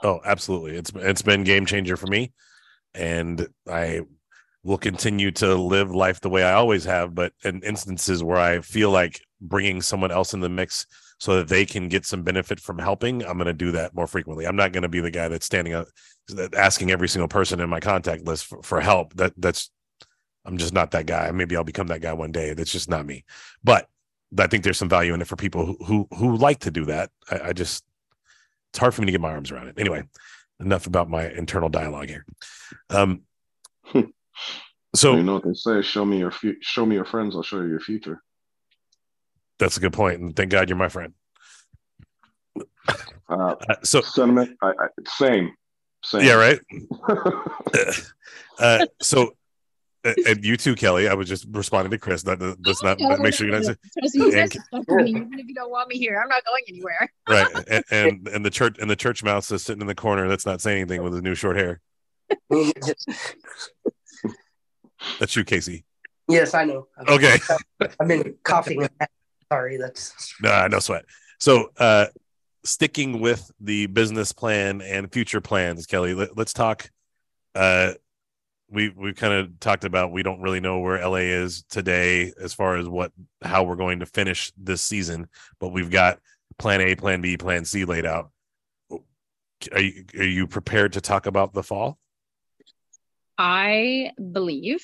[0.02, 0.76] Oh, absolutely.
[0.76, 2.32] It's it's been game changer for me,
[2.94, 4.02] and I
[4.62, 7.14] will continue to live life the way I always have.
[7.14, 10.86] But in instances where I feel like bringing someone else in the mix
[11.18, 14.06] so that they can get some benefit from helping, I'm going to do that more
[14.06, 14.46] frequently.
[14.46, 15.86] I'm not going to be the guy that's standing up
[16.54, 19.14] asking every single person in my contact list for, for help.
[19.14, 19.70] That that's
[20.46, 21.30] I'm just not that guy.
[21.32, 22.54] Maybe I'll become that guy one day.
[22.54, 23.24] That's just not me.
[23.64, 23.88] But
[24.38, 26.84] I think there's some value in it for people who who, who like to do
[26.86, 27.10] that.
[27.30, 27.84] I, I just
[28.70, 29.78] it's hard for me to get my arms around it.
[29.78, 30.04] Anyway,
[30.60, 32.24] enough about my internal dialogue here.
[32.90, 33.22] Um,
[34.94, 37.42] so you know what they say: show me your fu- show me your friends, I'll
[37.42, 38.22] show you your future.
[39.58, 41.14] That's a good point, and thank God you're my friend.
[43.28, 45.52] Uh, Uh, so sentiment, I, I, same,
[46.04, 46.24] same.
[46.24, 46.60] yeah, right.
[48.58, 49.34] uh, so,
[50.26, 51.08] and you too, Kelly.
[51.08, 52.22] I was just responding to Chris.
[52.24, 55.10] That let's not No, make sure you're not Trust me, and- can stuff with me,
[55.10, 56.20] even if you don't want me here.
[56.22, 57.10] I'm not going anywhere.
[57.28, 57.48] right.
[57.68, 60.28] And, and and the church and the church mouse is sitting in the corner.
[60.28, 61.80] That's not saying anything with his new short hair.
[65.20, 65.84] That's you, Casey.
[66.28, 66.88] yes, I know.
[66.98, 67.36] I've, Okay.
[68.00, 68.88] I've been coughing.
[69.52, 71.04] Sorry, that's Nah, no sweat.
[71.38, 72.06] So, uh,
[72.64, 76.90] sticking with the business plan and future plans, Kelly, let, us talk.
[77.54, 77.92] Uh,
[78.70, 82.52] we we kind of talked about we don't really know where LA is today as
[82.52, 83.12] far as what
[83.42, 85.28] how we're going to finish this season,
[85.60, 86.18] but we've got
[86.58, 88.30] plan A, plan B, plan C laid out.
[89.72, 91.98] Are you are you prepared to talk about the fall?
[93.38, 94.82] I believe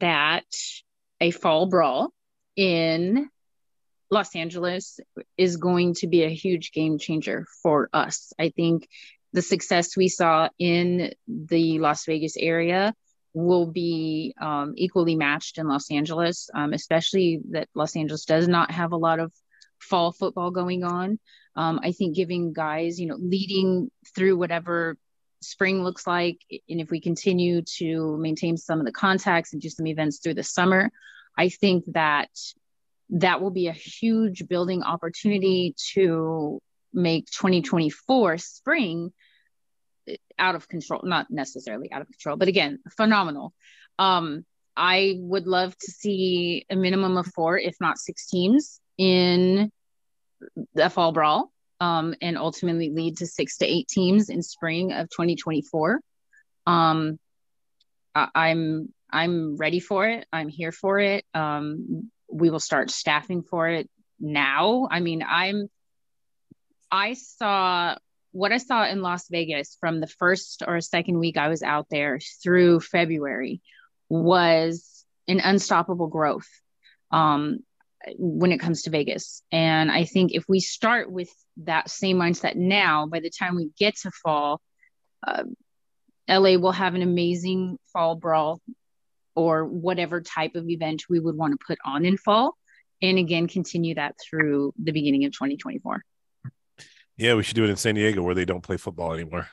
[0.00, 0.44] that
[1.20, 2.12] a fall brawl
[2.56, 3.28] in
[4.10, 4.98] Los Angeles
[5.36, 8.32] is going to be a huge game changer for us.
[8.38, 8.88] I think
[9.32, 12.94] the success we saw in the Las Vegas area
[13.32, 18.70] will be um, equally matched in Los Angeles, um, especially that Los Angeles does not
[18.70, 19.32] have a lot of
[19.78, 21.18] fall football going on.
[21.56, 24.96] Um, I think giving guys, you know, leading through whatever
[25.40, 29.68] spring looks like, and if we continue to maintain some of the contacts and do
[29.68, 30.90] some events through the summer,
[31.36, 32.30] I think that
[33.10, 36.60] that will be a huge building opportunity to
[36.92, 39.12] make 2024 spring
[40.38, 43.52] out of control not necessarily out of control but again phenomenal.
[43.98, 44.44] Um
[44.76, 49.70] i would love to see a minimum of four if not six teams in
[50.74, 55.08] the fall brawl um and ultimately lead to six to eight teams in spring of
[55.10, 56.00] 2024
[56.66, 57.18] um
[58.14, 60.26] I- i'm i'm ready for it.
[60.32, 61.24] I'm here for it.
[61.34, 63.90] Um we will start staffing for it
[64.20, 64.86] now.
[64.90, 65.68] I mean i'm
[66.92, 67.96] i saw
[68.32, 71.86] what I saw in Las Vegas from the first or second week I was out
[71.90, 73.60] there through February
[74.08, 76.48] was an unstoppable growth
[77.10, 77.60] um,
[78.16, 79.42] when it comes to Vegas.
[79.52, 83.70] And I think if we start with that same mindset now, by the time we
[83.78, 84.60] get to fall,
[85.26, 85.44] uh,
[86.28, 88.60] LA will have an amazing fall brawl
[89.34, 92.56] or whatever type of event we would want to put on in fall.
[93.02, 96.04] And again, continue that through the beginning of 2024.
[97.20, 99.46] Yeah, we should do it in San Diego where they don't play football anymore.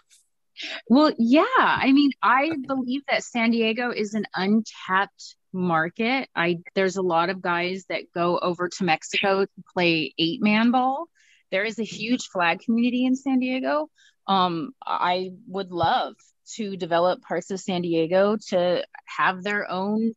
[0.89, 1.43] Well, yeah.
[1.57, 6.29] I mean, I believe that San Diego is an untapped market.
[6.33, 10.71] I there's a lot of guys that go over to Mexico to play eight man
[10.71, 11.07] ball.
[11.51, 13.89] There is a huge flag community in San Diego.
[14.27, 16.15] Um, I would love
[16.55, 18.85] to develop parts of San Diego to
[19.17, 20.13] have their own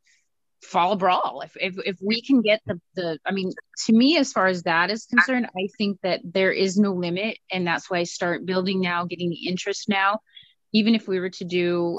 [0.62, 1.42] fall brawl.
[1.44, 3.52] If, if if we can get the the I mean
[3.86, 7.38] to me as far as that is concerned, I think that there is no limit
[7.50, 10.20] and that's why I start building now, getting the interest now.
[10.72, 11.98] Even if we were to do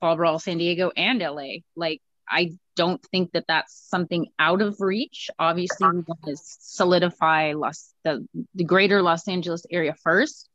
[0.00, 4.76] fall brawl San Diego and LA, like I don't think that that's something out of
[4.80, 5.28] reach.
[5.38, 10.48] Obviously, we want to solidify Los the the greater Los Angeles area first,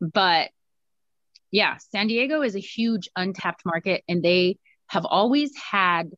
[0.00, 0.50] but
[1.50, 6.10] yeah, San Diego is a huge untapped market and they have always had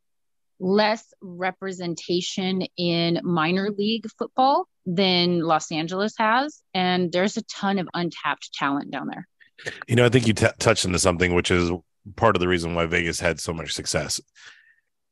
[0.62, 6.62] less representation in minor league football than Los Angeles has.
[6.72, 9.28] And there's a ton of untapped talent down there.
[9.88, 11.70] You know, I think you t- touched into something which is
[12.16, 14.20] part of the reason why Vegas had so much success.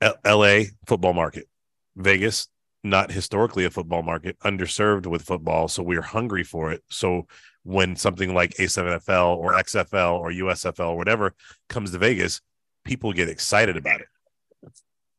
[0.01, 1.49] L- LA football market,
[1.97, 2.49] Vegas
[2.83, 6.83] not historically a football market, underserved with football, so we're hungry for it.
[6.89, 7.27] So
[7.63, 11.35] when something like A7FL or XFL or USFL or whatever
[11.69, 12.41] comes to Vegas,
[12.85, 14.07] people get excited about it.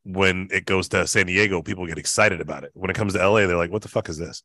[0.04, 2.72] When it goes to San Diego, people get excited about it.
[2.74, 4.42] When it comes to LA, they're like, "What the fuck is this?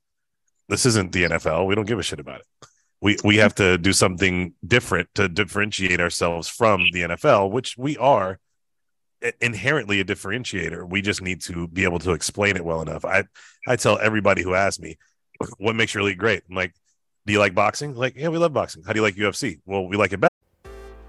[0.70, 1.66] This isn't the NFL.
[1.66, 2.68] We don't give a shit about it."
[3.02, 7.98] we we have to do something different to differentiate ourselves from the NFL, which we
[7.98, 8.40] are
[9.42, 10.88] inherently a differentiator.
[10.88, 13.06] We just need to be able to explain it well enough.
[13.06, 13.26] I
[13.68, 14.98] I tell everybody who asks me,
[15.58, 16.74] "What makes your league great?" I'm like,
[17.26, 18.84] "Do you like boxing?" Like, yeah, we love boxing.
[18.86, 19.60] How do you like UFC?
[19.66, 20.34] Well, we like it better.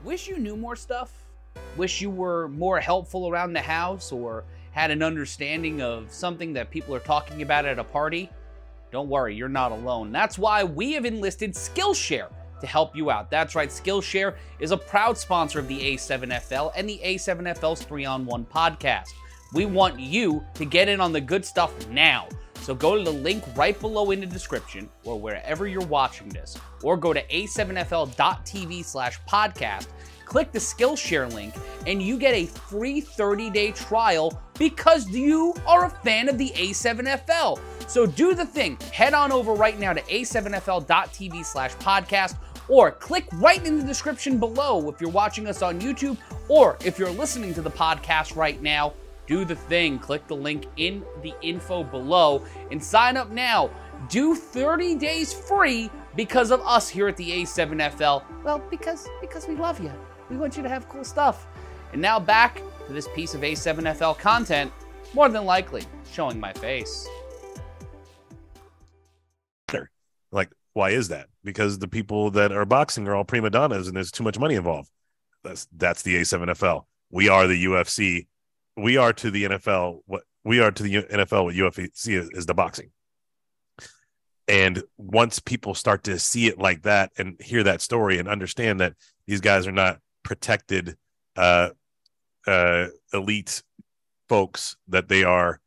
[0.05, 1.11] Wish you knew more stuff?
[1.77, 6.71] Wish you were more helpful around the house or had an understanding of something that
[6.71, 8.31] people are talking about at a party?
[8.91, 10.13] Don't worry, you're not alone.
[10.13, 12.29] That's why we have enlisted Skillshare
[12.61, 13.31] to help you out.
[13.31, 18.27] That's right, Skillshare is a proud sponsor of the A7FL and the A7FL's 3 on
[18.27, 19.09] 1 podcast.
[19.55, 22.29] We want you to get in on the good stuff now.
[22.61, 26.59] So go to the link right below in the description or wherever you're watching this,
[26.83, 29.87] or go to a7fl.tv slash podcast,
[30.29, 31.55] click the Skillshare link,
[31.87, 37.59] and you get a free 30-day trial because you are a fan of the A7FL.
[37.89, 38.77] So do the thing.
[38.93, 42.37] Head on over right now to a7fl.tv slash podcast
[42.69, 46.19] or click right in the description below if you're watching us on YouTube
[46.49, 48.93] or if you're listening to the podcast right now
[49.29, 50.01] do the thing.
[50.01, 53.71] Click the link in the info below and sign up now.
[54.09, 58.25] Do 30 days free because of us here at the A7FL.
[58.43, 59.93] Well, because because we love you.
[60.31, 61.47] We want you to have cool stuff.
[61.93, 64.73] And now back to this piece of A7FL content,
[65.15, 67.09] more than likely showing my face.
[70.31, 71.29] Like, why is that?
[71.45, 74.55] Because the people that are boxing are all prima donnas and there's too much money
[74.55, 74.91] involved.
[75.43, 76.83] That's that's the A7FL.
[77.11, 78.27] We are the UFC
[78.77, 82.47] we are to the NFL what we are to the NFL what UFC is, is
[82.47, 82.91] the boxing.
[84.47, 88.81] And once people start to see it like that and hear that story and understand
[88.81, 88.95] that
[89.27, 89.99] these guys are not
[90.29, 90.95] protected
[91.37, 91.71] uh,
[92.47, 93.63] uh, elite
[94.29, 95.59] folks, that they are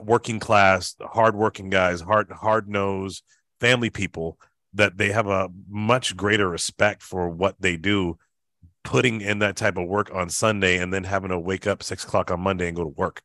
[0.00, 3.24] working class, hardworking guys, hard hard nosed
[3.60, 4.38] family people,
[4.72, 8.16] that they have a much greater respect for what they do
[8.84, 12.04] putting in that type of work on Sunday and then having to wake up six
[12.04, 13.20] o'clock on Monday and go to work.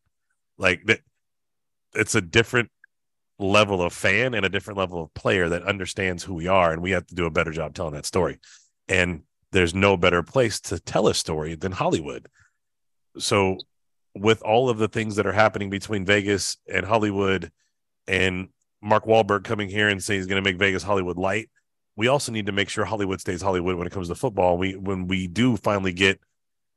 [0.58, 1.02] Like that,
[1.94, 2.72] it's a different
[3.38, 6.82] level of fan and a different level of player that understands who we are, and
[6.82, 8.40] we have to do a better job telling that story.
[8.88, 9.22] And
[9.52, 12.28] there's no better place to tell a story than Hollywood.
[13.18, 13.58] So,
[14.16, 17.52] with all of the things that are happening between Vegas and Hollywood,
[18.08, 18.50] and
[18.82, 21.50] Mark Wahlberg coming here and saying he's going to make Vegas Hollywood light,
[21.96, 24.58] we also need to make sure Hollywood stays Hollywood when it comes to football.
[24.58, 26.20] We when we do finally get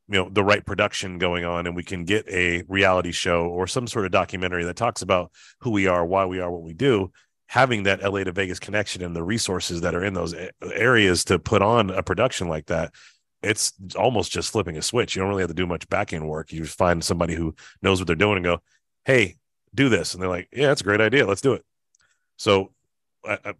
[0.09, 3.66] you know the right production going on and we can get a reality show or
[3.66, 6.75] some sort of documentary that talks about who we are, why we are what we
[6.75, 7.11] do,
[7.55, 11.38] having that LA to Vegas connection and the resources that are in those areas to
[11.38, 12.92] put on a production like that
[13.44, 15.14] it's almost just flipping a switch.
[15.14, 16.50] You don't really have to do much back end work.
[16.50, 18.61] You just find somebody who knows what they're doing and go,
[19.05, 19.36] "Hey,
[19.72, 21.26] do this," and they're like, "Yeah, that's a great idea.
[21.26, 21.62] Let's do it."
[22.38, 22.72] So,
[23.24, 23.55] I,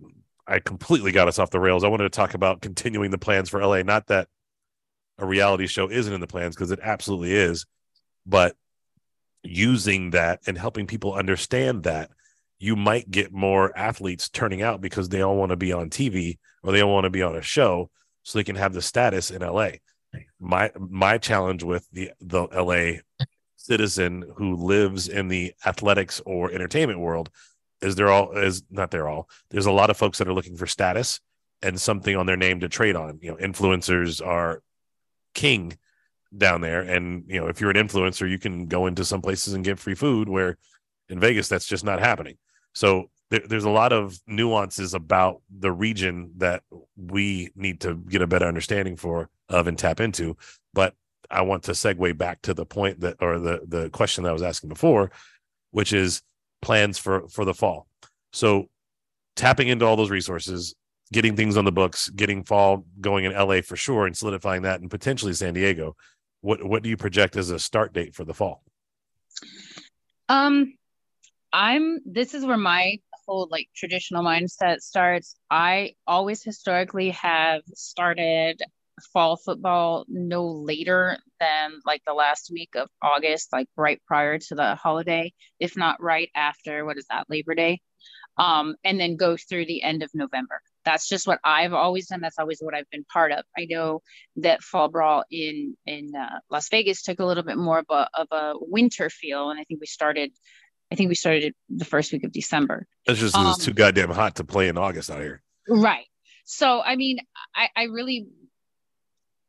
[0.47, 1.85] I completely got us off the rails.
[1.85, 3.83] I wanted to talk about continuing the plans for LA.
[3.83, 4.27] Not that
[5.19, 7.67] a reality show isn't in the plans because it absolutely is,
[8.27, 8.57] but
[9.43, 12.11] using that and helping people understand that
[12.65, 16.39] you might get more athletes turning out because they all want to be on TV
[16.63, 17.91] or they all want to be on a show
[18.23, 19.73] so they can have the status in LA.
[20.41, 23.01] My my challenge with the the LA
[23.57, 27.29] citizen who lives in the athletics or entertainment world
[27.83, 30.57] is there all is not there all there's a lot of folks that are looking
[30.57, 31.21] for status
[31.63, 34.63] and something on their name to trade on you know influencers are
[35.35, 35.77] king
[36.37, 39.55] down there and you know if you're an influencer you can go into some places
[39.55, 40.57] and get free food where
[41.09, 42.37] in vegas that's just not happening
[42.75, 46.63] so there, there's a lot of nuances about the region that
[46.97, 50.37] we need to get a better understanding for of and tap into
[50.73, 50.95] but
[51.31, 54.33] i want to segue back to the point that or the the question that i
[54.33, 55.11] was asking before
[55.75, 56.23] which is
[56.63, 57.87] plans for for the fall.
[58.33, 58.69] So
[59.37, 60.75] tapping into all those resources,
[61.13, 64.81] getting things on the books, getting fall going in LA for sure, and solidifying that,
[64.81, 65.97] and potentially San Diego.
[66.41, 68.63] What what do you project as a start date for the fall?
[70.29, 70.75] Um,
[71.55, 72.01] I'm.
[72.05, 75.37] This is where my whole like traditional mindset starts.
[75.51, 78.61] I always historically have started
[79.13, 84.55] fall football no later than like the last week of August, like right prior to
[84.57, 87.81] the holiday, if not right after what is that, Labor Day?
[88.37, 90.61] Um, and then go through the end of November.
[90.85, 92.21] That's just what I've always done.
[92.21, 93.45] That's always what I've been part of.
[93.57, 94.03] I know
[94.37, 98.09] that Fall Brawl in in uh, Las Vegas took a little bit more of a
[98.13, 100.33] of a winter feel, and I think we started.
[100.93, 102.87] I think we started the first week of December.
[103.07, 105.43] That's just um, it's too goddamn hot to play in August out here.
[105.69, 106.07] Right.
[106.45, 107.19] So I mean,
[107.55, 108.29] I, I really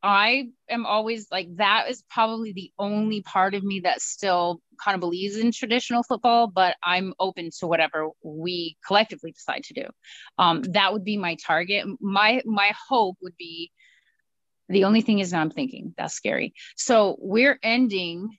[0.05, 4.93] I am always like that is probably the only part of me that still kind
[4.93, 9.85] of believes in traditional football, but I'm open to whatever we collectively decide to do.
[10.37, 11.87] Um, that would be my target.
[11.99, 13.71] My my hope would be
[14.69, 16.53] the only thing is I'm thinking that's scary.
[16.75, 18.29] So we're ending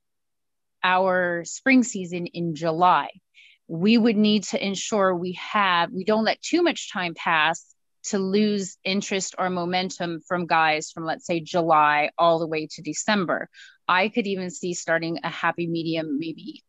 [0.86, 3.08] our spring season in July.
[3.66, 7.74] We would need to ensure we have we don't let too much time pass
[8.10, 12.82] to lose interest or momentum from guys from, let's say, July all the way to
[12.82, 13.48] December.
[13.88, 16.62] I could even see starting a happy medium maybe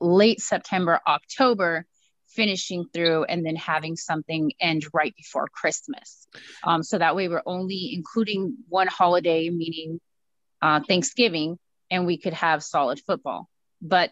[0.00, 1.84] late September, October,
[2.28, 6.28] finishing through and then having something end right before Christmas.
[6.62, 10.00] Um, so that way we're only including one holiday, meaning
[10.62, 11.58] uh, Thanksgiving,
[11.90, 13.48] and we could have solid football.
[13.84, 14.10] But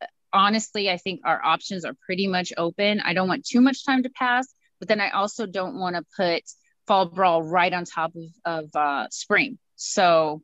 [0.00, 3.00] uh, honestly, I think our options are pretty much open.
[3.00, 4.46] I don't want too much time to pass,
[4.78, 6.42] but then I also don't want to put
[6.86, 9.58] fall brawl right on top of, of uh, spring.
[9.76, 10.42] So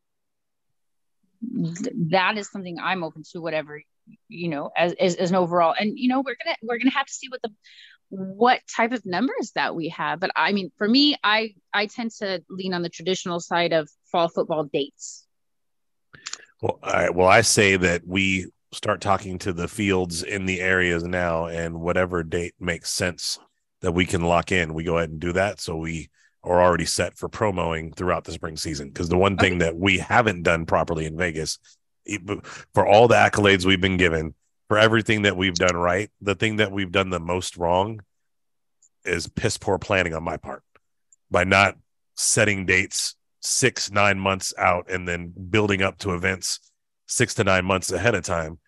[1.42, 3.80] th- that is something I'm open to, whatever
[4.28, 5.74] you know, as, as, as an overall.
[5.78, 7.50] And you know, we're gonna we're gonna have to see what the
[8.08, 10.20] what type of numbers that we have.
[10.20, 13.88] But I mean, for me, I I tend to lean on the traditional side of
[14.10, 15.26] fall football dates.
[16.60, 21.02] Well, I well, I say that we start talking to the fields in the areas
[21.02, 23.38] now, and whatever date makes sense
[23.80, 25.60] that we can lock in, we go ahead and do that.
[25.60, 26.10] So we
[26.42, 28.88] are already set for promoing throughout the spring season.
[28.88, 31.58] Because the one thing that we haven't done properly in Vegas,
[32.72, 34.34] for all the accolades we've been given,
[34.68, 38.00] for everything that we've done right, the thing that we've done the most wrong
[39.04, 40.62] is piss poor planning on my part
[41.30, 41.76] by not
[42.14, 46.69] setting dates six, nine months out and then building up to events
[47.10, 48.58] six to nine months ahead of time.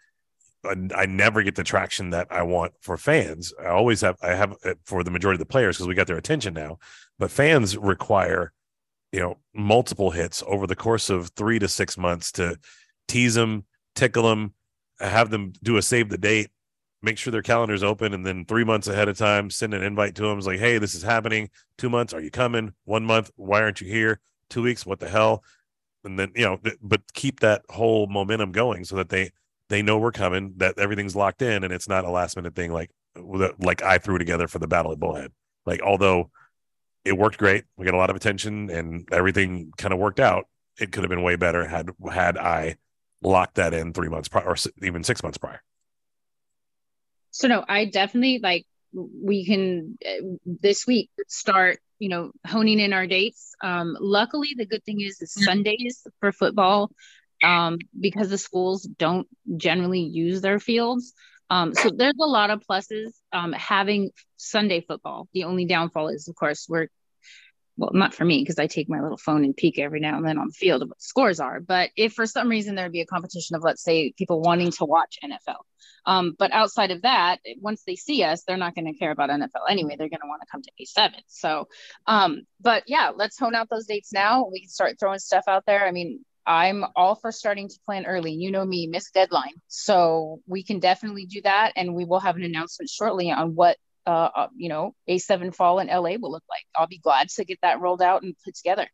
[0.95, 3.53] I never get the traction that I want for fans.
[3.61, 6.19] I always have, I have for the majority of the players because we got their
[6.19, 6.79] attention now,
[7.19, 8.53] but fans require,
[9.11, 12.59] you know, multiple hits over the course of three to six months to
[13.09, 13.65] tease them,
[13.97, 14.55] tickle them,
[15.01, 16.51] have them do a save the date,
[17.03, 20.15] make sure their calendar's open, and then three months ahead of time, send an invite
[20.15, 20.39] to them.
[20.39, 21.51] It's like, hey, this is happening.
[21.77, 22.73] Two months, are you coming?
[22.85, 24.21] One month, why aren't you here?
[24.49, 25.43] Two weeks, what the hell?
[26.05, 29.31] And then you know, but keep that whole momentum going so that they
[29.69, 32.73] they know we're coming, that everything's locked in, and it's not a last minute thing
[32.73, 32.91] like
[33.59, 35.33] like I threw together for the battle at Bullhead.
[35.65, 36.31] Like although
[37.05, 40.47] it worked great, we got a lot of attention, and everything kind of worked out.
[40.81, 42.77] It could have been way better had had I
[43.23, 45.63] locked that in three months prior, or even six months prior.
[47.31, 52.93] So no, I definitely like we can uh, this week start you know honing in
[52.93, 56.91] our dates um luckily the good thing is, sundays for football
[57.43, 59.27] um, because the schools don't
[59.57, 61.13] generally use their fields.
[61.51, 65.29] Um, so there's a lot of pluses um, having Sunday football.
[65.35, 66.89] The only downfall is, of course, we're
[67.77, 70.27] well, not for me because I take my little phone and peek every now and
[70.27, 71.61] then on the field of what the scores are.
[71.61, 74.85] But if for some reason there'd be a competition of, let's say, people wanting to
[74.85, 75.57] watch NFL,
[76.05, 79.31] um, but outside of that, once they see us, they're not going to care about
[79.31, 79.97] NFL anyway.
[79.97, 81.13] They're going to want to come to A7.
[81.29, 81.69] So,
[82.07, 84.49] um, but yeah, let's hone out those dates now.
[84.51, 85.87] We can start throwing stuff out there.
[85.87, 88.33] I mean, I'm all for starting to plan early.
[88.33, 89.55] You know me, miss deadline.
[89.69, 91.73] So we can definitely do that.
[91.77, 93.77] And we will have an announcement shortly on what,
[94.07, 96.65] uh, uh you know, A7 fall in LA will look like.
[96.77, 98.89] I'll be glad to get that rolled out and put together.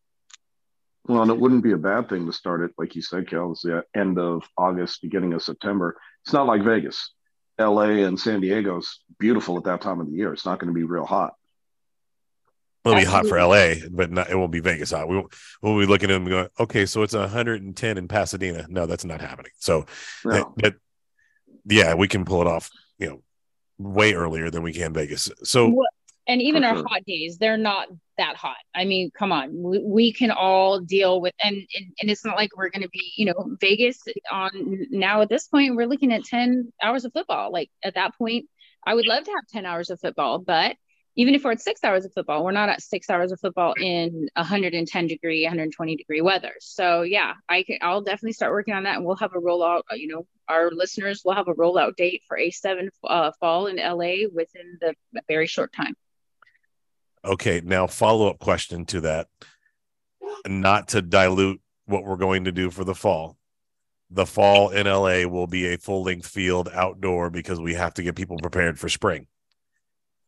[1.07, 3.53] Well, and it wouldn't be a bad thing to start it, like you said, Kel,
[3.53, 5.97] it's the end of August, beginning of September.
[6.25, 7.13] It's not like Vegas.
[7.59, 10.33] LA and San Diego's beautiful at that time of the year.
[10.33, 11.35] It's not going to be real hot.
[12.85, 15.09] It'll be hot for LA, but not, it won't be Vegas hot.
[15.09, 18.67] We won't, we'll be looking at them going, okay, so it's 110 in Pasadena.
[18.69, 19.53] No, that's not happening.
[19.59, 19.87] So,
[20.25, 20.55] no.
[20.57, 20.77] but
[21.67, 23.23] yeah, we can pull it off, you know,
[23.79, 25.31] way earlier than we can Vegas.
[25.45, 25.85] So,
[26.27, 28.59] and even our hot days, they're not that hot.
[28.75, 32.37] I mean, come on, we, we can all deal with, and, and, and it's not
[32.37, 34.51] like we're going to be, you know, Vegas on
[34.91, 37.51] now at this point, we're looking at 10 hours of football.
[37.51, 38.47] Like at that point,
[38.87, 40.77] I would love to have 10 hours of football, but
[41.19, 43.75] even if we're at six hours of football, we're not at six hours of football
[43.77, 46.53] in 110 degree, 120 degree weather.
[46.61, 49.83] So yeah, I can, I'll definitely start working on that, and we'll have a rollout.
[49.91, 53.79] Uh, you know, our listeners will have a rollout date for A7 uh, fall in
[53.79, 54.95] LA within the
[55.27, 55.97] very short time.
[57.25, 59.27] Okay, now follow up question to that,
[60.47, 63.37] not to dilute what we're going to do for the fall.
[64.09, 68.05] The fall in LA will be a full length field outdoor because we have to
[68.05, 69.27] get people prepared for spring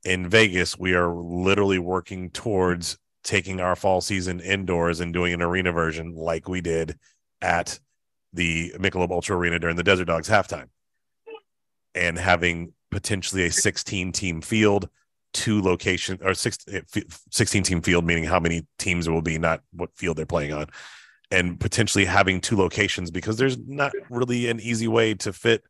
[0.04, 5.42] in Vegas, we are literally working towards taking our fall season indoors and doing an
[5.42, 6.98] arena version like we did
[7.42, 7.78] at
[8.32, 10.68] the Michelob Ultra Arena during the Desert Dogs halftime,
[11.94, 14.88] and having potentially a 16 team field,
[15.32, 16.80] two location or six, eh,
[17.30, 20.52] 16 team field, meaning how many teams it will be, not what field they're playing
[20.52, 20.66] on,
[21.30, 25.62] and potentially having two locations because there's not really an easy way to fit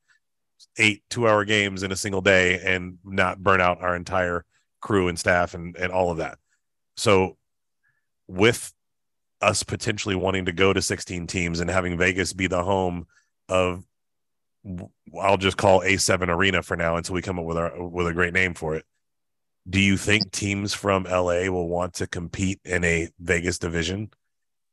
[0.76, 4.44] eight two hour games in a single day and not burn out our entire
[4.80, 6.38] crew and staff and, and all of that.
[6.96, 7.36] So
[8.26, 8.72] with
[9.40, 13.06] us potentially wanting to go to 16 teams and having Vegas be the home
[13.48, 13.84] of
[15.18, 18.12] I'll just call A7 Arena for now until we come up with our with a
[18.12, 18.84] great name for it.
[19.68, 24.10] Do you think teams from LA will want to compete in a Vegas division?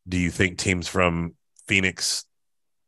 [0.07, 1.35] Do you think teams from
[1.67, 2.25] Phoenix,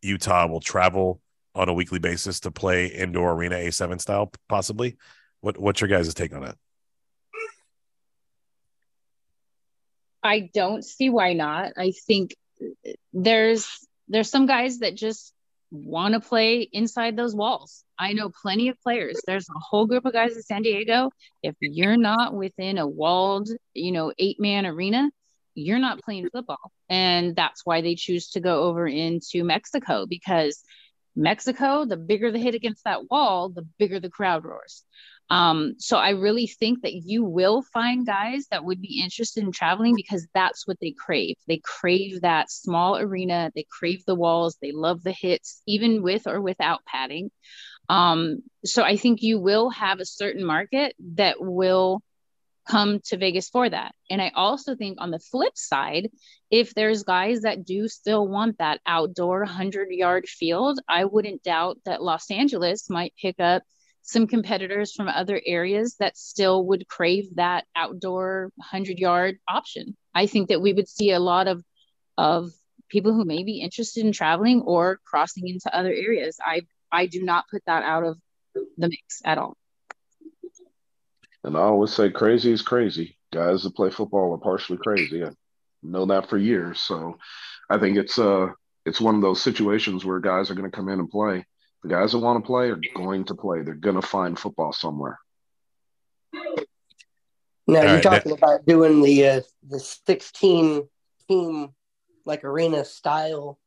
[0.01, 1.21] Utah will travel
[1.59, 4.97] on a weekly basis to play indoor arena A7 style, possibly.
[5.41, 6.55] What what's your guys' take on that?
[10.23, 11.73] I don't see why not.
[11.77, 12.35] I think
[13.13, 15.33] there's there's some guys that just
[15.71, 17.83] want to play inside those walls.
[17.97, 19.21] I know plenty of players.
[19.27, 21.11] There's a whole group of guys in San Diego.
[21.43, 25.11] If you're not within a walled, you know, eight man arena,
[25.55, 26.71] you're not playing football.
[26.89, 30.63] And that's why they choose to go over into Mexico because
[31.19, 34.83] Mexico, the bigger the hit against that wall, the bigger the crowd roars.
[35.29, 39.51] Um, so I really think that you will find guys that would be interested in
[39.51, 41.35] traveling because that's what they crave.
[41.47, 46.25] They crave that small arena, they crave the walls, they love the hits, even with
[46.25, 47.29] or without padding.
[47.89, 52.01] Um, so I think you will have a certain market that will
[52.69, 53.93] come to Vegas for that.
[54.09, 56.09] And I also think on the flip side,
[56.51, 61.79] if there's guys that do still want that outdoor 100 yard field, I wouldn't doubt
[61.85, 63.63] that Los Angeles might pick up
[64.01, 69.95] some competitors from other areas that still would crave that outdoor 100 yard option.
[70.13, 71.63] I think that we would see a lot of
[72.17, 72.49] of
[72.89, 76.37] people who may be interested in traveling or crossing into other areas.
[76.43, 76.61] I
[76.91, 78.17] I do not put that out of
[78.55, 79.58] the mix at all.
[81.43, 83.17] And I always say crazy is crazy.
[83.31, 85.23] Guys that play football are partially crazy.
[85.23, 85.29] I
[85.83, 86.81] know that for years.
[86.81, 87.17] So
[87.69, 88.47] I think it's uh
[88.85, 91.45] it's one of those situations where guys are going to come in and play
[91.83, 93.61] the guys that want to play are going to play.
[93.61, 95.19] They're going to find football somewhere.
[96.33, 98.37] Now you're right, talking that...
[98.37, 100.87] about doing the uh, the 16
[101.27, 101.69] team
[102.25, 103.59] like arena style,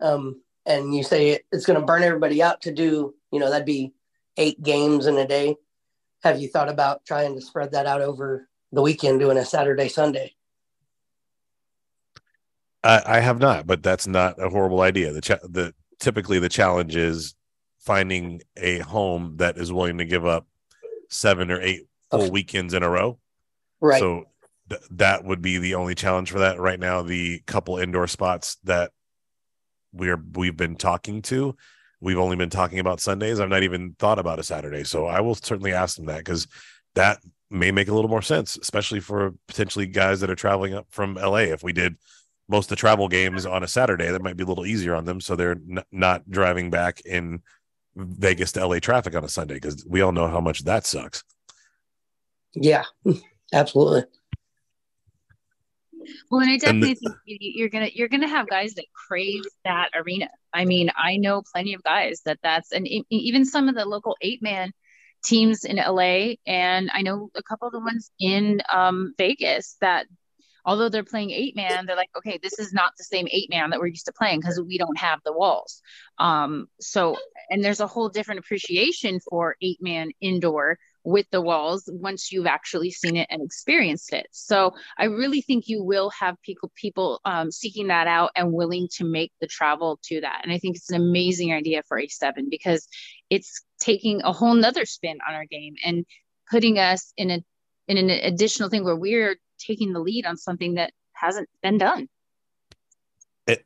[0.00, 3.14] um, and you say it's going to burn everybody out to do.
[3.30, 3.92] You know that'd be
[4.36, 5.56] eight games in a day.
[6.22, 9.88] Have you thought about trying to spread that out over the weekend, doing a Saturday
[9.88, 10.34] Sunday?
[12.84, 15.12] I, I have not, but that's not a horrible idea.
[15.12, 17.34] The cha- the typically the challenge is
[17.78, 20.46] finding a home that is willing to give up
[21.08, 23.18] seven or eight full weekends in a row.
[23.80, 24.00] Right.
[24.00, 24.24] So
[24.70, 27.02] th- that would be the only challenge for that right now.
[27.02, 28.92] The couple indoor spots that
[29.92, 31.56] we're we've been talking to,
[32.02, 33.38] we've only been talking about Sundays.
[33.38, 34.82] I've not even thought about a Saturday.
[34.82, 36.48] So I will certainly ask them that because
[36.94, 40.86] that may make a little more sense, especially for potentially guys that are traveling up
[40.90, 41.36] from LA.
[41.36, 41.96] If we did
[42.48, 45.04] most of the travel games on a Saturday, that might be a little easier on
[45.04, 45.20] them.
[45.20, 47.40] So they're n- not driving back in
[47.94, 51.22] Vegas to LA traffic on a Sunday because we all know how much that sucks.
[52.54, 52.84] Yeah,
[53.52, 54.04] absolutely.
[56.30, 59.42] Well, and I definitely and the, think you're gonna you're gonna have guys that crave
[59.64, 60.28] that arena.
[60.52, 64.16] I mean, I know plenty of guys that that's and even some of the local
[64.20, 64.72] eight man
[65.24, 70.06] teams in LA, and I know a couple of the ones in um, Vegas that
[70.64, 73.70] although they're playing eight man, they're like, okay, this is not the same eight man
[73.70, 75.82] that we're used to playing because we don't have the walls.
[76.18, 77.16] Um, so,
[77.50, 82.46] and there's a whole different appreciation for eight man indoor with the walls once you've
[82.46, 84.26] actually seen it and experienced it.
[84.30, 88.88] So I really think you will have people people um, seeking that out and willing
[88.96, 90.40] to make the travel to that.
[90.42, 92.86] And I think it's an amazing idea for A7 because
[93.30, 96.04] it's taking a whole nother spin on our game and
[96.50, 97.44] putting us in a
[97.88, 102.08] in an additional thing where we're taking the lead on something that hasn't been done.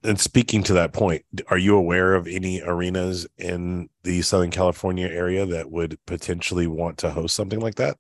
[0.03, 5.07] And speaking to that point, are you aware of any arenas in the Southern California
[5.07, 7.99] area that would potentially want to host something like that?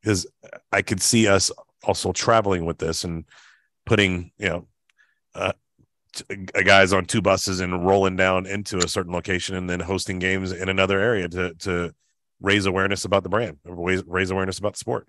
[0.00, 0.26] Because
[0.72, 1.50] I could see us
[1.82, 3.26] also traveling with this and
[3.84, 4.68] putting, you know,
[5.34, 5.52] uh,
[6.64, 10.52] guys on two buses and rolling down into a certain location and then hosting games
[10.52, 11.94] in another area to to
[12.40, 15.06] raise awareness about the brand, raise, raise awareness about the sport.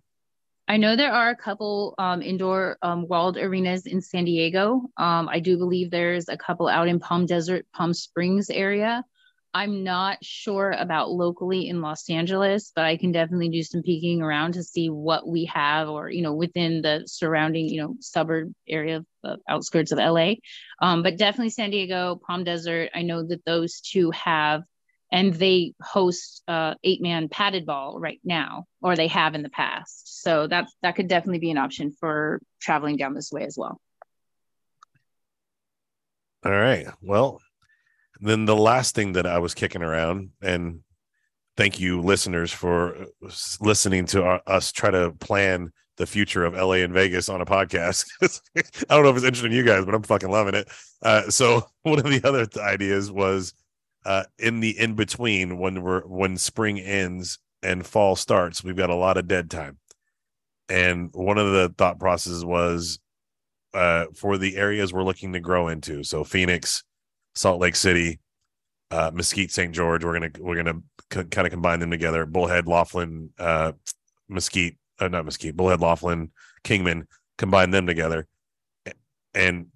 [0.70, 4.84] I know there are a couple um, indoor um, walled arenas in San Diego.
[4.98, 9.04] Um, I do believe there's a couple out in Palm Desert, Palm Springs area.
[9.52, 14.22] I'm not sure about locally in Los Angeles, but I can definitely do some peeking
[14.22, 18.54] around to see what we have, or you know, within the surrounding, you know, suburb
[18.68, 20.34] area, uh, outskirts of LA.
[20.84, 22.92] Um, but definitely San Diego, Palm Desert.
[22.94, 24.62] I know that those two have
[25.12, 29.50] and they host uh, eight man padded ball right now or they have in the
[29.50, 33.58] past so that that could definitely be an option for traveling down this way as
[33.58, 33.80] well
[36.46, 37.42] all right well
[38.22, 40.82] then the last thing that i was kicking around and
[41.58, 43.08] thank you listeners for
[43.60, 47.46] listening to our, us try to plan the future of LA and Vegas on a
[47.46, 48.06] podcast.
[48.90, 50.70] I don't know if it's interesting to you guys, but I'm fucking loving it.
[51.04, 53.54] Uh, so one of the other ideas was
[54.06, 58.90] uh, in the in between when we're when spring ends and fall starts, we've got
[58.90, 59.78] a lot of dead time.
[60.70, 63.00] And one of the thought processes was
[63.74, 66.04] uh, for the areas we're looking to grow into.
[66.04, 66.84] So Phoenix,
[67.36, 68.20] Salt Lake City,
[68.92, 69.74] uh, Mesquite, St.
[69.74, 70.04] George.
[70.04, 70.82] We're gonna we're gonna
[71.12, 72.26] c- kind of combine them together.
[72.26, 73.74] Bullhead, Laughlin, uh,
[74.28, 76.32] Mesquite, uh, not Mesquite, Bullhead, Laughlin,
[76.64, 77.08] Kingman.
[77.38, 78.28] Combine them together,
[79.34, 79.68] and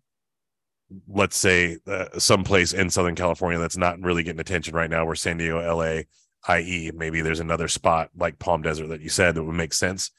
[1.08, 5.16] let's say uh, someplace in Southern California that's not really getting attention right now, where
[5.16, 6.02] San Diego, LA,
[6.48, 10.12] i.e., maybe there's another spot like Palm Desert that you said that would make sense.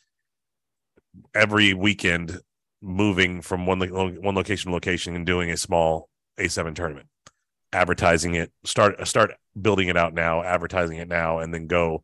[1.34, 2.40] Every weekend,
[2.80, 6.08] moving from one one location to location and doing a small
[6.38, 7.08] A7 tournament,
[7.72, 12.02] advertising it, start start building it out now, advertising it now, and then go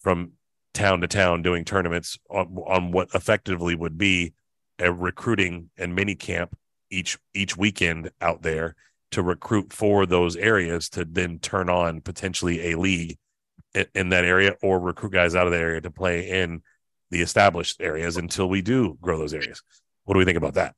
[0.00, 0.32] from
[0.72, 4.34] town to town doing tournaments on, on what effectively would be
[4.78, 6.56] a recruiting and mini camp
[6.90, 8.74] each each weekend out there
[9.12, 13.16] to recruit for those areas to then turn on potentially a league
[13.74, 16.62] in, in that area or recruit guys out of the area to play in
[17.10, 19.62] the established areas until we do grow those areas.
[20.04, 20.74] What do we think about that?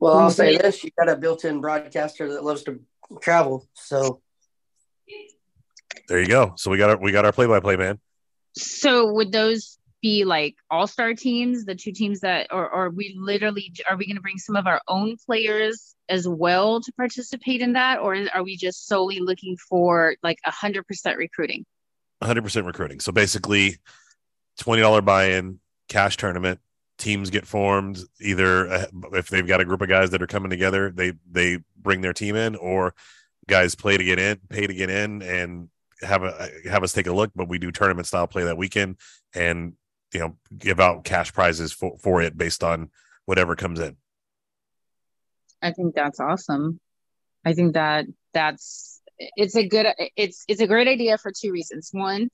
[0.00, 2.80] Well, I'll say this: you got a built-in broadcaster that loves to
[3.20, 4.20] travel, so
[6.08, 6.54] there you go.
[6.56, 7.98] So we got our we got our play-by-play man.
[8.54, 13.72] So would those be like all-star teams, the two teams that, or, or we literally
[13.88, 17.72] are we going to bring some of our own players as well to participate in
[17.74, 21.64] that, or are we just solely looking for like a hundred percent recruiting?
[22.22, 23.00] hundred percent recruiting.
[23.00, 23.78] So basically,
[24.58, 26.60] twenty dollar buy-in, cash tournament
[26.98, 30.50] teams get formed either uh, if they've got a group of guys that are coming
[30.50, 32.92] together they they bring their team in or
[33.48, 35.68] guys play to get in pay to get in and
[36.02, 38.96] have a have us take a look but we do tournament style play that weekend
[39.32, 39.74] and
[40.12, 42.90] you know give out cash prizes for for it based on
[43.24, 43.96] whatever comes in.
[45.60, 46.80] I think that's awesome.
[47.44, 49.86] I think that that's it's a good
[50.16, 51.90] it's it's a great idea for two reasons.
[51.92, 52.28] One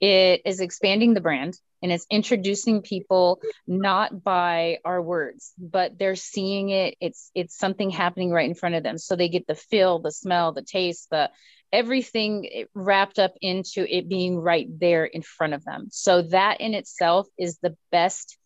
[0.00, 6.16] it is expanding the brand and it's introducing people not by our words but they're
[6.16, 6.96] seeing it.
[7.00, 8.98] It's it's something happening right in front of them.
[8.98, 11.30] So they get the feel the smell the taste the
[11.72, 16.74] everything wrapped up into it being right there in front of them so that in
[16.74, 18.38] itself is the best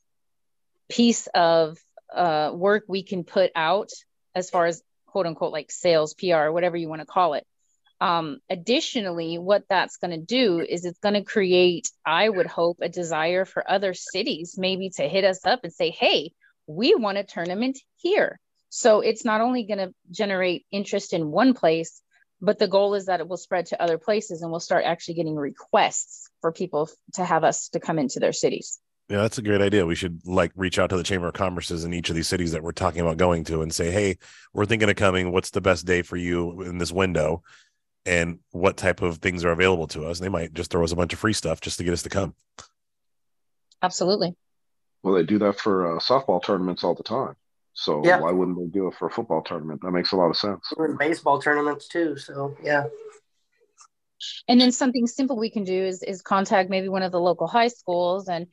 [0.88, 1.78] piece of
[2.14, 3.90] uh, work we can put out
[4.34, 7.46] as far as quote unquote like sales pr whatever you want to call it
[8.02, 12.78] um, additionally, what that's going to do is it's going to create, I would hope,
[12.82, 16.32] a desire for other cities maybe to hit us up and say, hey,
[16.66, 18.40] we want a tournament here.
[18.70, 22.02] So it's not only going to generate interest in one place,
[22.42, 25.14] but the goal is that it will spread to other places and we'll start actually
[25.14, 28.80] getting requests for people to have us to come into their cities.
[29.08, 29.86] Yeah, that's a great idea.
[29.86, 32.52] We should like reach out to the Chamber of Commerces in each of these cities
[32.52, 34.18] that we're talking about going to and say, hey,
[34.52, 35.32] we're thinking of coming.
[35.32, 37.42] What's the best day for you in this window?
[38.04, 40.18] and what type of things are available to us.
[40.18, 42.08] They might just throw us a bunch of free stuff just to get us to
[42.08, 42.34] come.
[43.80, 44.34] Absolutely.
[45.02, 47.34] Well, they do that for uh, softball tournaments all the time.
[47.74, 48.20] So yeah.
[48.20, 49.80] why wouldn't they do it for a football tournament?
[49.82, 50.72] That makes a lot of sense.
[50.98, 52.16] baseball tournaments too.
[52.16, 52.84] So yeah.
[54.46, 57.46] And then something simple we can do is is contact maybe one of the local
[57.46, 58.46] high schools and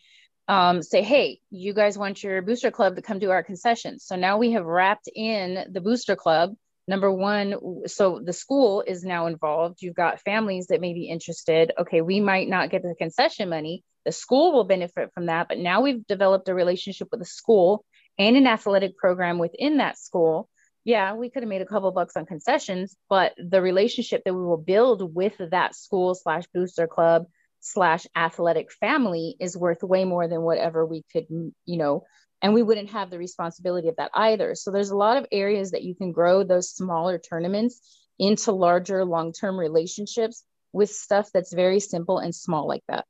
[0.48, 4.06] um, say, hey, you guys want your booster club to come do our concessions.
[4.06, 6.56] So now we have wrapped in the booster club
[6.90, 7.54] number one
[7.86, 12.20] so the school is now involved you've got families that may be interested okay we
[12.20, 16.06] might not get the concession money the school will benefit from that but now we've
[16.08, 17.86] developed a relationship with the school
[18.20, 20.50] and an athletic program within that school
[20.84, 24.44] yeah we could have made a couple bucks on concessions but the relationship that we
[24.44, 27.26] will build with that school slash booster club
[27.62, 32.04] slash athletic family is worth way more than whatever we could you know
[32.42, 34.56] and we wouldn't have the responsibility of that either.
[34.56, 37.82] So there's a lot of areas that you can grow those smaller tournaments
[38.18, 43.06] into larger long-term relationships with stuff that's very simple and small like that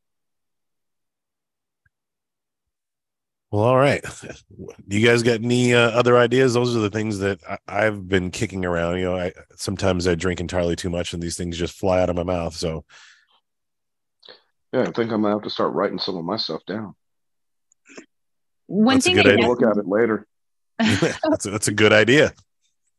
[3.52, 4.04] well all right
[4.88, 8.08] do you guys got any uh, other ideas those are the things that I- have
[8.08, 11.58] been kicking around you know i sometimes i drink entirely too much and these things
[11.58, 12.86] just fly out of my mouth so
[14.74, 16.96] yeah i think i'm gonna have to start writing some of my stuff down
[18.70, 19.48] one that's thing a good idea.
[19.48, 20.28] look at it later.
[20.78, 22.34] that's, a, that's a good idea.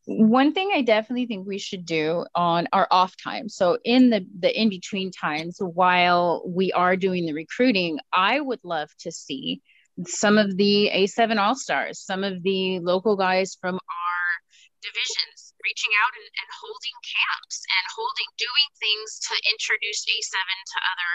[0.07, 3.49] One thing I definitely think we should do on our off time.
[3.49, 8.59] So in the the in between times while we are doing the recruiting, I would
[8.65, 9.63] love to see
[10.07, 14.23] some of the A7 All Stars, some of the local guys from our
[14.81, 20.79] divisions reaching out and, and holding camps and holding doing things to introduce A7 to
[20.89, 21.13] other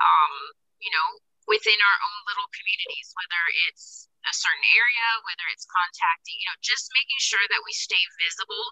[0.00, 0.34] um,
[0.80, 1.08] you know,
[1.48, 6.58] within our own little communities, whether it's a certain area, whether it's contacting, you know,
[6.60, 8.64] just making sure that we stay visible.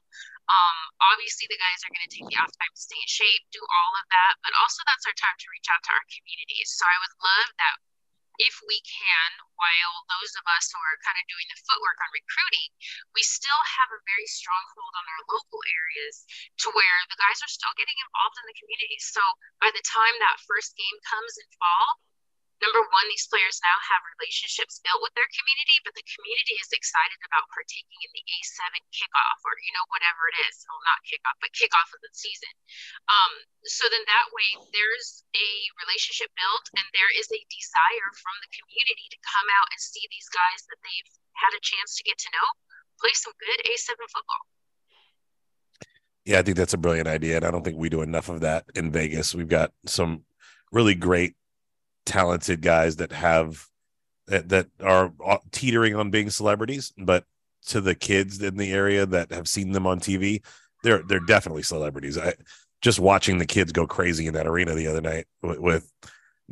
[0.49, 0.79] Um,
[1.13, 3.61] obviously, the guys are going to take the off time to stay in shape, do
[3.61, 6.69] all of that, but also that's our time to reach out to our communities.
[6.77, 7.77] So I would love that
[8.39, 12.11] if we can, while those of us who are kind of doing the footwork on
[12.15, 12.71] recruiting,
[13.13, 16.23] we still have a very strong hold on our local areas
[16.63, 18.99] to where the guys are still getting involved in the community.
[19.03, 19.21] So
[19.59, 21.99] by the time that first game comes in fall,
[22.59, 26.71] number one, these players now have relationships built with their community, but the community is
[26.75, 30.67] excited about partaking in the A7 kickoff or, you know, whatever it is.
[30.67, 32.55] Well, not kickoff, but kickoff of the season.
[33.07, 33.33] Um,
[33.67, 35.49] so then that way there's a
[35.87, 40.05] relationship built and there is a desire from the community to come out and see
[40.11, 42.49] these guys that they've had a chance to get to know
[42.99, 44.43] play some good A7 football.
[46.25, 47.37] Yeah, I think that's a brilliant idea.
[47.37, 49.35] And I don't think we do enough of that in Vegas.
[49.35, 50.25] We've got some
[50.73, 51.35] really great
[52.09, 53.67] talented guys that have
[54.27, 57.25] that, that are uh, teetering on being celebrities, but
[57.67, 60.43] to the kids in the area that have seen them on TV,
[60.83, 62.17] they're they're definitely celebrities.
[62.17, 62.35] I
[62.81, 65.93] just watching the kids go crazy in that arena the other night with, with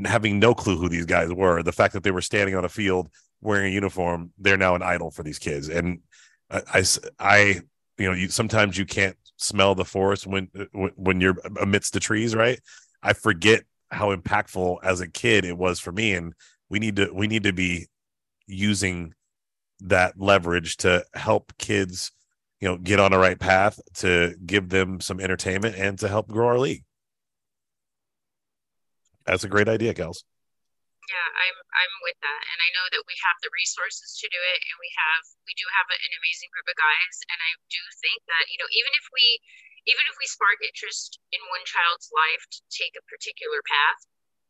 [0.05, 1.63] having no clue who these guys were.
[1.63, 3.09] The fact that they were standing on a field
[3.41, 5.69] wearing a uniform, they're now an idol for these kids.
[5.69, 6.01] And
[6.51, 6.85] I, I,
[7.19, 7.61] I
[7.99, 12.01] you know, you sometimes you can't smell the forest when uh, when you're amidst the
[12.01, 12.61] trees, right?
[13.03, 16.35] I forget how impactful as a kid it was for me and
[16.69, 17.87] we need to we need to be
[18.47, 19.15] using
[19.81, 22.13] that leverage to help kids
[22.61, 26.29] you know get on the right path to give them some entertainment and to help
[26.29, 26.85] grow our league.
[29.27, 30.23] That's a great idea kels.
[31.07, 34.41] Yeah i'm i'm with that and i know that we have the resources to do
[34.55, 37.83] it and we have we do have an amazing group of guys and i do
[38.03, 39.27] think that you know even if we
[39.87, 44.03] even if we spark interest in one child's life to take a particular path,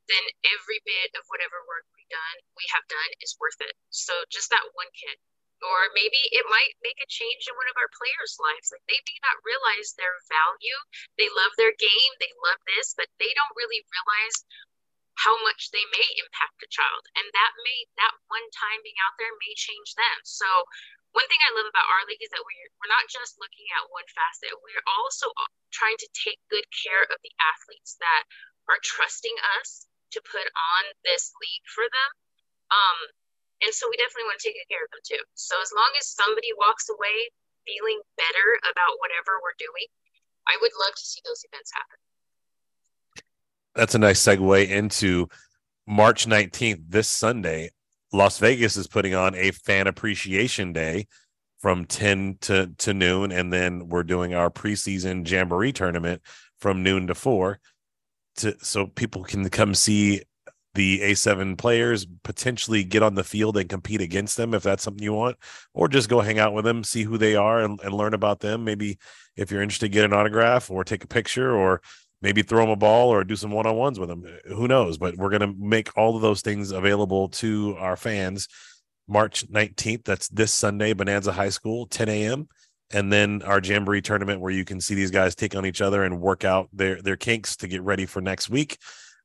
[0.08, 0.24] then
[0.56, 3.74] every bit of whatever work we done we have done is worth it.
[3.90, 5.18] So just that one kid.
[5.64, 8.68] Or maybe it might make a change in one of our players' lives.
[8.68, 10.78] Like they may not realize their value.
[11.16, 14.36] They love their game, they love this, but they don't really realize
[15.16, 17.08] how much they may impact a child.
[17.16, 20.18] And that may that one time being out there may change them.
[20.28, 20.48] So
[21.16, 23.88] one thing I love about our league is that we're, we're not just looking at
[23.88, 25.32] one facet, we're also
[25.72, 28.28] trying to take good care of the athletes that
[28.68, 32.10] are trusting us to put on this league for them.
[32.68, 32.98] Um,
[33.64, 35.22] and so we definitely want to take good care of them too.
[35.40, 37.32] So as long as somebody walks away
[37.64, 39.88] feeling better about whatever we're doing,
[40.44, 41.98] I would love to see those events happen.
[43.72, 45.32] That's a nice segue into
[45.88, 47.72] March 19th, this Sunday.
[48.12, 51.06] Las Vegas is putting on a fan appreciation day
[51.58, 53.32] from 10 to, to noon.
[53.32, 56.22] And then we're doing our preseason jamboree tournament
[56.58, 57.58] from noon to four
[58.36, 60.22] to so people can come see
[60.74, 65.02] the A7 players potentially get on the field and compete against them if that's something
[65.02, 65.36] you want,
[65.72, 68.40] or just go hang out with them, see who they are and, and learn about
[68.40, 68.62] them.
[68.62, 68.98] Maybe
[69.36, 71.80] if you're interested, get an autograph or take a picture or
[72.22, 74.98] maybe throw them a ball or do some one-on-ones with them who knows?
[74.98, 78.48] But we're going to make all of those things available to our fans
[79.08, 82.48] march 19th that's this sunday bonanza high school 10 a.m
[82.92, 86.04] and then our jamboree tournament where you can see these guys take on each other
[86.04, 88.78] and work out their their kinks to get ready for next week.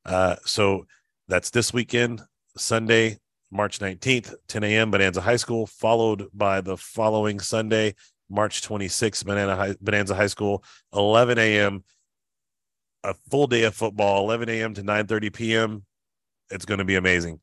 [0.04, 0.84] Uh, so
[1.28, 2.20] that's this weekend
[2.56, 3.16] sunday
[3.50, 7.94] march 19th 10 a.m bonanza high school followed by the following sunday
[8.28, 11.84] march 26th bonanza high, bonanza high school 11 a.m
[13.04, 14.74] a full day of football, 11 a.m.
[14.74, 15.84] to 9:30 p.m.
[16.50, 17.40] It's going to be amazing.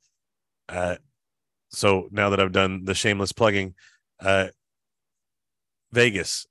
[0.67, 0.95] Uh,
[1.69, 3.75] so now that I've done the shameless plugging,
[4.19, 4.49] uh,
[5.91, 6.45] Vegas,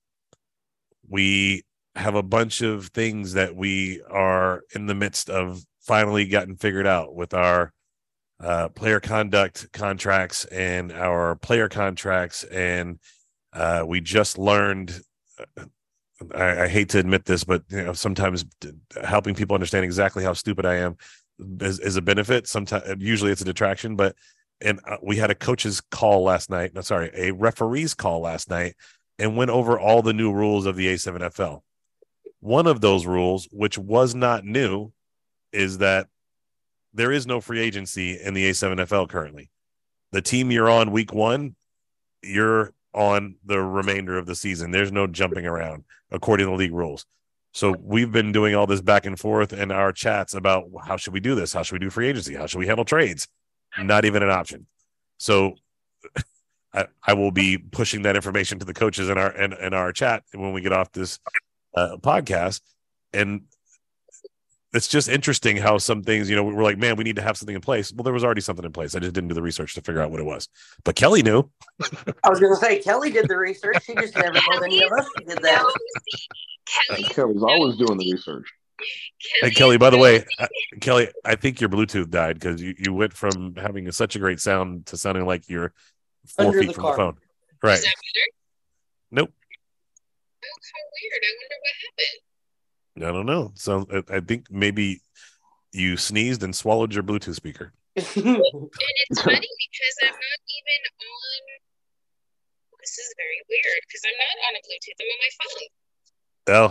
[1.08, 6.56] we have a bunch of things that we are in the midst of finally gotten
[6.56, 7.72] figured out with our
[8.40, 12.98] uh, player conduct contracts and our player contracts, and
[13.52, 15.00] uh, we just learned
[15.40, 15.64] uh,
[16.34, 18.44] I, I, hate to admit this, but you know, sometimes
[19.04, 20.96] helping people understand exactly how stupid I am
[21.60, 22.48] is, is a benefit.
[22.48, 23.96] Sometimes, usually, it's a detraction.
[23.96, 24.16] But
[24.60, 26.74] and uh, we had a coach's call last night.
[26.74, 28.74] No, sorry, a referee's call last night,
[29.18, 31.62] and went over all the new rules of the A7FL.
[32.40, 34.92] One of those rules, which was not new,
[35.52, 36.08] is that
[36.92, 39.50] there is no free agency in the A7FL currently.
[40.12, 41.54] The team you're on week one,
[42.22, 44.70] you're on the remainder of the season.
[44.70, 47.04] There's no jumping around according to the league rules.
[47.52, 51.12] So we've been doing all this back and forth in our chats about how should
[51.12, 51.52] we do this?
[51.52, 52.34] How should we do free agency?
[52.34, 53.26] How should we handle trades?
[53.78, 54.66] Not even an option.
[55.18, 55.54] So
[56.74, 59.92] I, I will be pushing that information to the coaches in our in, in our
[59.92, 61.18] chat when we get off this
[61.74, 62.60] uh, podcast.
[63.12, 63.42] And
[64.72, 67.36] it's just interesting how some things, you know, we're like, man, we need to have
[67.36, 67.92] something in place.
[67.92, 68.94] Well, there was already something in place.
[68.94, 70.48] I just didn't do the research to figure out what it was.
[70.84, 71.50] But Kelly knew.
[72.24, 73.82] I was going to say Kelly did the research.
[73.84, 75.64] She just never told any of us did that.
[77.10, 78.46] Kelly's always doing the research.
[79.42, 80.46] Hey Kelly, by the way, uh,
[80.80, 84.20] Kelly, I think your Bluetooth died because you, you went from having a, such a
[84.20, 85.72] great sound to sounding like you're
[86.28, 86.92] four Under feet the from car.
[86.92, 87.16] the phone.
[87.60, 87.80] Right.
[89.10, 89.32] Nope.
[89.34, 91.22] Oh, how weird.
[91.24, 92.27] I wonder what happened.
[93.02, 93.52] I don't know.
[93.54, 95.02] So I think maybe
[95.72, 97.72] you sneezed and swallowed your Bluetooth speaker.
[97.96, 101.42] and it's funny because I'm not even on.
[102.80, 104.98] This is very weird because I'm not on a Bluetooth.
[105.00, 105.68] I'm on my phone.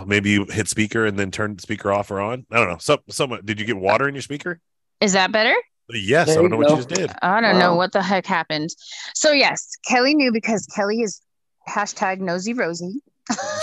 [0.00, 2.46] Oh, maybe you hit speaker and then turn the speaker off or on.
[2.50, 2.78] I don't know.
[2.78, 4.60] Some, someone did you get water in your speaker?
[5.00, 5.54] Is that better?
[5.90, 7.10] Yes, There I don't you know what you just did.
[7.22, 8.70] I don't know what the heck happened.
[9.14, 11.22] So yes, Kelly knew because Kelly is
[11.68, 13.00] hashtag nosy Rosie,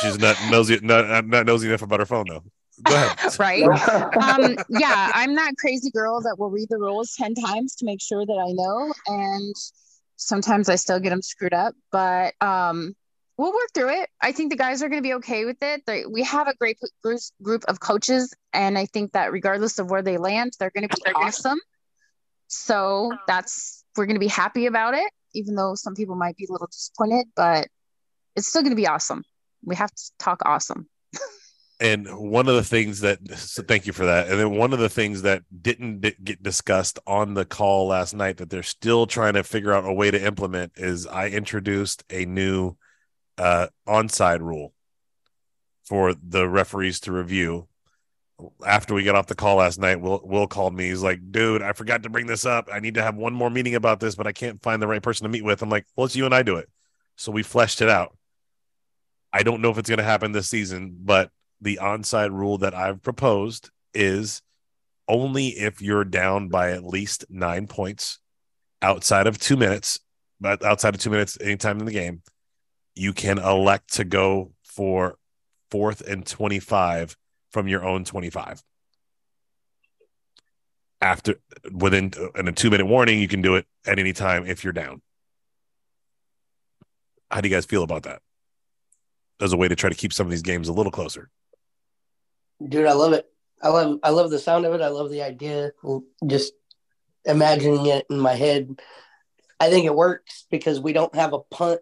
[0.01, 2.43] She's not nosy, not, not nosy enough about her phone though.
[2.83, 3.17] Go ahead.
[3.39, 3.63] right?
[4.21, 8.01] um, yeah, I'm that crazy girl that will read the rules 10 times to make
[8.01, 8.93] sure that I know.
[9.07, 9.55] And
[10.17, 12.95] sometimes I still get them screwed up, but um,
[13.37, 14.09] we'll work through it.
[14.21, 15.85] I think the guys are going to be okay with it.
[15.85, 18.33] They, we have a great group, group of coaches.
[18.53, 21.59] And I think that regardless of where they land, they're going to be awesome.
[22.47, 26.45] So that's, we're going to be happy about it, even though some people might be
[26.49, 27.67] a little disappointed, but
[28.35, 29.23] it's still going to be awesome.
[29.63, 30.87] We have to talk awesome.
[31.79, 34.29] And one of the things that, so thank you for that.
[34.29, 38.13] And then one of the things that didn't di- get discussed on the call last
[38.13, 42.05] night that they're still trying to figure out a way to implement is I introduced
[42.09, 42.77] a new
[43.37, 44.73] uh, onside rule
[45.83, 47.67] for the referees to review.
[48.65, 50.89] After we got off the call last night, Will Will called me.
[50.89, 52.67] He's like, "Dude, I forgot to bring this up.
[52.71, 55.01] I need to have one more meeting about this, but I can't find the right
[55.01, 56.69] person to meet with." I'm like, "Well, let's you and I do it."
[57.15, 58.17] So we fleshed it out.
[59.31, 61.31] I don't know if it's going to happen this season, but
[61.65, 64.43] the onside rule that I've proposed is
[65.07, 68.19] only if you're down by at least nine points
[68.83, 69.99] outside of two minutes,
[70.39, 72.21] but outside of two minutes, anytime in the game,
[72.93, 75.17] you can elect to go for
[75.71, 77.17] fourth and 25
[77.51, 78.61] from your own 25.
[81.01, 81.35] After
[81.71, 84.71] within in a two minute warning, you can do it at any time if you're
[84.71, 85.01] down.
[87.31, 88.21] How do you guys feel about that?
[89.41, 91.31] As a way to try to keep some of these games a little closer.
[92.63, 93.25] Dude, I love it.
[93.61, 94.81] I love I love the sound of it.
[94.81, 95.71] I love the idea.
[96.25, 96.53] Just
[97.25, 98.79] imagining it in my head.
[99.59, 101.81] I think it works because we don't have a punt.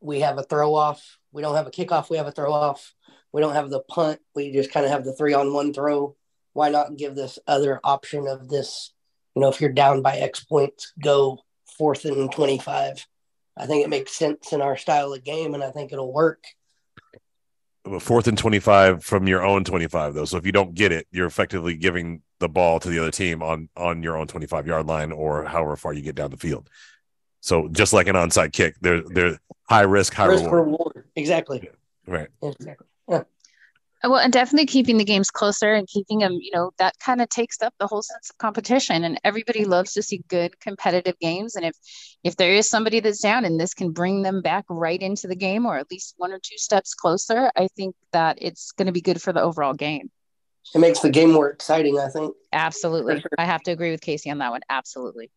[0.00, 1.18] We have a throw off.
[1.30, 2.10] We don't have a kickoff.
[2.10, 2.94] We have a throw off.
[3.32, 4.20] We don't have the punt.
[4.34, 6.16] We just kind of have the three on one throw.
[6.52, 8.92] Why not give this other option of this?
[9.34, 11.40] You know, if you're down by X points, go
[11.78, 13.06] fourth and 25.
[13.56, 16.44] I think it makes sense in our style of game, and I think it'll work.
[18.00, 21.26] Fourth and 25 from your own 25 though so if you don't get it you're
[21.26, 25.10] effectively giving the ball to the other team on on your own 25 yard line
[25.10, 26.70] or however far you get down the field
[27.40, 31.08] so just like an onside kick they're they're high risk high Risk reward reward.
[31.16, 31.68] Exactly.
[32.06, 32.86] right Exactly.
[34.04, 37.28] Well, and definitely keeping the games closer and keeping them, you know, that kind of
[37.28, 39.04] takes up the whole sense of competition.
[39.04, 41.54] And everybody loves to see good competitive games.
[41.54, 41.76] And if
[42.24, 45.36] if there is somebody that's down and this can bring them back right into the
[45.36, 48.92] game or at least one or two steps closer, I think that it's going to
[48.92, 50.10] be good for the overall game.
[50.74, 52.34] It makes the game more exciting, I think.
[52.52, 53.20] Absolutely.
[53.20, 53.30] Sure.
[53.38, 54.62] I have to agree with Casey on that one.
[54.68, 55.30] Absolutely.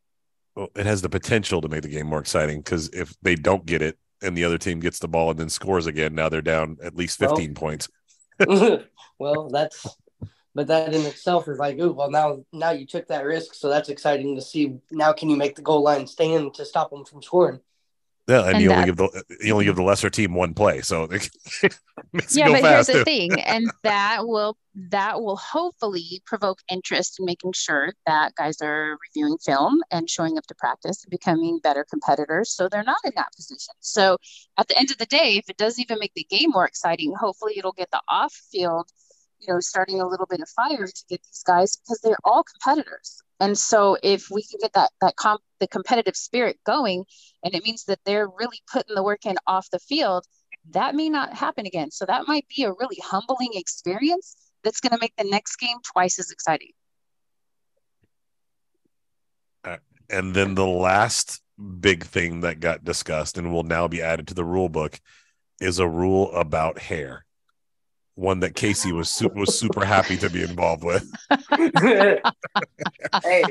[0.56, 3.66] well, it has the potential to make the game more exciting because if they don't
[3.66, 6.42] get it and the other team gets the ball and then scores again now they're
[6.42, 7.90] down at least 15 points
[9.20, 9.98] well, that's
[10.54, 13.70] but that in itself is like, ooh, well now now you took that risk, so
[13.70, 14.78] that's exciting to see.
[14.92, 17.60] Now can you make the goal line stand to stop them from scoring?
[18.28, 19.88] Yeah and, And you only give the you only give the mm-hmm.
[19.88, 21.30] lesser team one play so it
[22.14, 26.60] makes yeah go but fast here's the thing and that will that will hopefully provoke
[26.70, 31.12] interest in making sure that guys are reviewing film and showing up to practice and
[31.12, 33.74] becoming better competitors so they're not in that position.
[33.80, 34.18] So
[34.58, 37.14] at the end of the day if it doesn't even make the game more exciting
[37.18, 38.90] hopefully it'll get the off field
[39.46, 42.44] you know starting a little bit of fire to get these guys because they're all
[42.44, 47.04] competitors and so if we can get that that comp the competitive spirit going
[47.44, 50.26] and it means that they're really putting the work in off the field
[50.72, 51.92] that may not happen again.
[51.92, 55.78] So that might be a really humbling experience that's going to make the next game
[55.84, 56.72] twice as exciting.
[59.64, 59.78] Uh,
[60.10, 61.42] and then the last
[61.80, 65.00] big thing that got discussed and will now be added to the rule book
[65.62, 67.26] is a rule about hair.
[68.16, 71.10] One that Casey was su- was super happy to be involved with.
[73.24, 73.44] hey,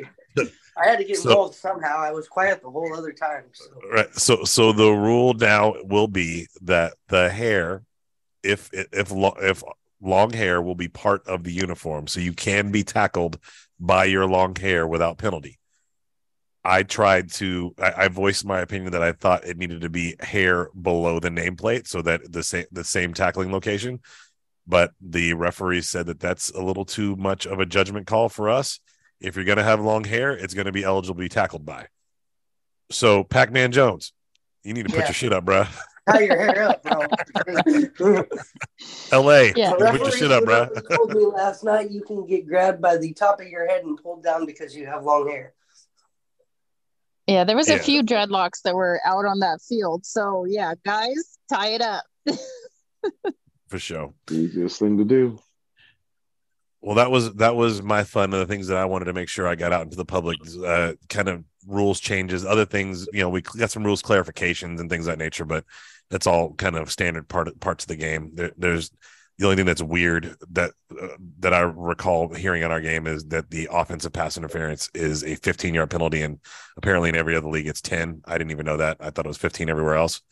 [0.76, 1.98] I had to get So- involved somehow.
[1.98, 3.44] I was quiet the whole other time.
[3.52, 3.66] So.
[3.92, 4.14] Right.
[4.14, 7.82] So so the rule now will be that the hair,
[8.42, 9.62] if if lo- if
[10.00, 13.38] long hair will be part of the uniform, so you can be tackled
[13.78, 15.58] by your long hair without penalty.
[16.66, 17.74] I tried to.
[17.78, 21.28] I, I voiced my opinion that I thought it needed to be hair below the
[21.28, 24.00] nameplate, so that the same the same tackling location.
[24.66, 28.48] But the referee said that that's a little too much of a judgment call for
[28.48, 28.80] us.
[29.20, 31.64] If you're going to have long hair, it's going to be eligible to be tackled
[31.66, 31.86] by.
[32.90, 34.12] So, Pac Man Jones,
[34.62, 35.06] you need to put Yeah.
[35.08, 35.64] your shit up, bro.
[36.10, 37.00] Tie your hair up, bro.
[39.12, 39.70] LA, Yeah.
[39.70, 40.68] you put your shit up, bro.
[40.94, 43.96] Told me last night you can get grabbed by the top of your head and
[44.02, 45.54] pulled down because you have long hair.
[47.26, 47.76] Yeah, there was Yeah.
[47.76, 50.04] a few dreadlocks that were out on that field.
[50.04, 52.04] So yeah, guys, tie it up.
[53.74, 54.14] for sure.
[54.30, 55.36] Easiest thing to do.
[56.80, 58.32] Well, that was that was my fun.
[58.32, 60.38] of the things that I wanted to make sure I got out into the public,
[60.64, 63.08] uh, kind of rules changes, other things.
[63.12, 65.64] You know, we got some rules clarifications and things of that nature, but
[66.08, 68.30] that's all kind of standard part parts of the game.
[68.34, 68.92] There, there's
[69.38, 70.70] the only thing that's weird that
[71.02, 71.08] uh,
[71.40, 75.34] that I recall hearing on our game is that the offensive pass interference is a
[75.34, 76.38] 15 yard penalty, and
[76.76, 78.22] apparently in every other league it's 10.
[78.24, 78.98] I didn't even know that.
[79.00, 80.22] I thought it was 15 everywhere else.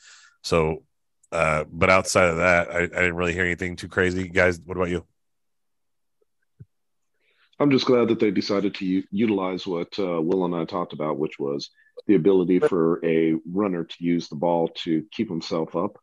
[0.45, 0.85] So,
[1.33, 4.29] uh, but outside of that, I, I didn't really hear anything too crazy.
[4.29, 5.05] Guys, what about you?
[7.59, 10.93] I'm just glad that they decided to u- utilize what uh, Will and I talked
[10.93, 11.71] about, which was
[12.07, 15.97] the ability for a runner to use the ball to keep himself up.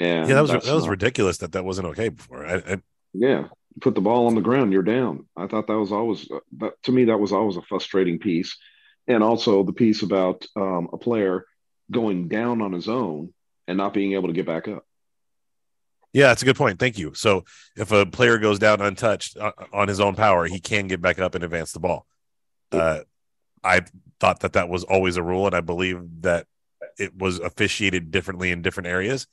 [0.00, 2.46] And yeah, that was that was not- ridiculous that that wasn't okay before.
[2.46, 2.82] I, I,
[3.12, 3.48] Yeah,
[3.80, 5.26] put the ball on the ground, you're down.
[5.36, 8.56] I thought that was always uh, that to me that was always a frustrating piece,
[9.06, 11.44] and also the piece about um, a player
[11.90, 13.32] going down on his own
[13.66, 14.86] and not being able to get back up.
[16.12, 16.78] yeah, that's a good point.
[16.78, 17.12] Thank you.
[17.14, 17.44] So
[17.76, 21.18] if a player goes down untouched uh, on his own power, he can get back
[21.18, 22.06] up and advance the ball.
[22.72, 23.00] Uh,
[23.62, 23.82] I
[24.20, 26.46] thought that that was always a rule, and I believe that
[26.98, 29.26] it was officiated differently in different areas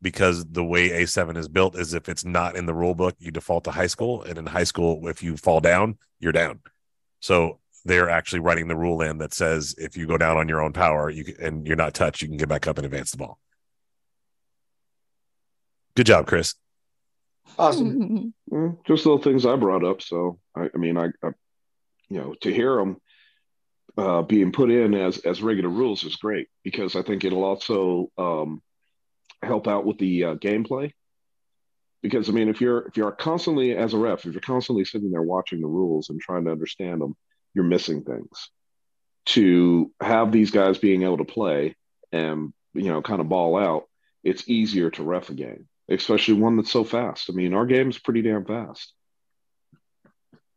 [0.00, 3.30] because the way A7 is built is if it's not in the rule book, you
[3.30, 6.60] default to high school, and in high school, if you fall down, you're down.
[7.20, 10.62] So they're actually writing the rule in that says if you go down on your
[10.62, 13.10] own power, you can, and you're not touched, you can get back up and advance
[13.10, 13.38] the ball.
[15.98, 16.54] Good job, Chris.
[17.58, 18.32] Awesome.
[18.52, 20.00] Mm, just little things I brought up.
[20.00, 21.32] So I, I mean, I, I,
[22.08, 22.96] you know, to hear them
[23.98, 28.10] uh, being put in as as regular rules is great because I think it'll also
[28.16, 28.62] um,
[29.42, 30.92] help out with the uh, gameplay.
[32.00, 35.10] Because I mean, if you're if you're constantly as a ref, if you're constantly sitting
[35.10, 37.16] there watching the rules and trying to understand them,
[37.52, 38.50] you're missing things.
[39.26, 41.76] To have these guys being able to play
[42.12, 43.88] and you know kind of ball out,
[44.24, 47.30] it's easier to ref a game especially one that's so fast.
[47.30, 48.92] I mean, our game's pretty damn fast.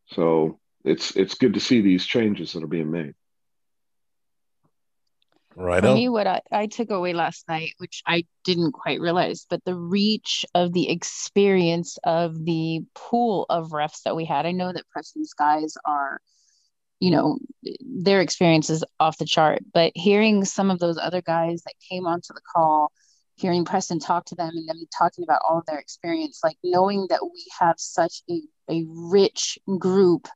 [0.08, 3.14] So it's it's good to see these changes that are being made.
[5.56, 5.96] Right For on.
[5.96, 9.76] me, what I, I took away last night, which I didn't quite realize, but the
[9.76, 14.46] reach of the experience of the pool of refs that we had.
[14.46, 16.22] I know that Preston's guys are,
[17.02, 17.38] you know,
[17.82, 22.08] their experience is off the chart, but hearing some of those other guys that came
[22.08, 22.92] onto the call,
[23.42, 27.08] hearing Preston talk to them and them talking about all of their experience, like knowing
[27.10, 30.28] that we have such a, a rich group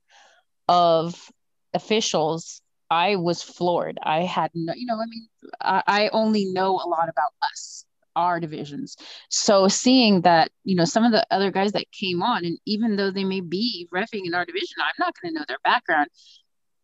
[0.67, 1.29] of
[1.73, 3.97] officials I was floored.
[4.01, 5.27] I had no, you know, I mean,
[5.61, 8.95] I, I only know a lot about us, our divisions.
[9.29, 12.95] So seeing that, you know, some of the other guys that came on, and even
[12.95, 16.09] though they may be refing in our division, I'm not going to know their background.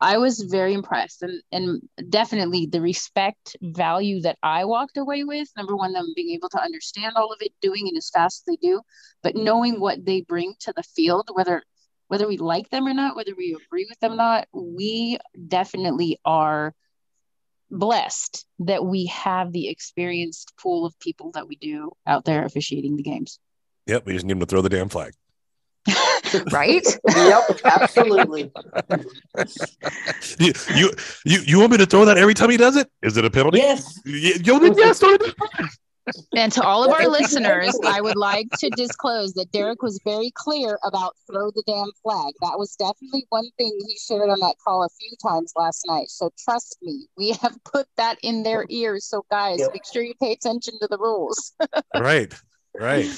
[0.02, 5.48] I was very impressed, and and definitely the respect value that I walked away with.
[5.56, 8.46] Number one, them being able to understand all of it, doing it as fast as
[8.46, 8.82] they do,
[9.22, 11.62] but knowing what they bring to the field, whether
[12.08, 15.18] whether we like them or not, whether we agree with them or not, we
[15.48, 16.74] definitely are
[17.70, 22.98] blessed that we have the experienced pool of people that we do out there officiating
[22.98, 23.40] the games.
[23.88, 25.14] Yep, we just need him to throw the damn flag.
[26.52, 26.86] Right?
[27.16, 28.52] yep, absolutely.
[30.40, 30.92] You, you
[31.26, 32.90] you you want me to throw that every time he does it?
[33.02, 33.60] Is it a penalty?
[33.60, 34.00] Yes.
[34.06, 35.36] Y- Yo, then yes, throw it.
[36.36, 40.32] And to all of our listeners, I would like to disclose that Derek was very
[40.36, 42.34] clear about throw the damn flag.
[42.42, 46.10] That was definitely one thing he shared on that call a few times last night.
[46.10, 49.06] So trust me, we have put that in their ears.
[49.06, 49.70] So guys, Yep.
[49.74, 51.54] make sure you pay attention to the rules.
[51.96, 52.34] Right,
[52.74, 53.10] right.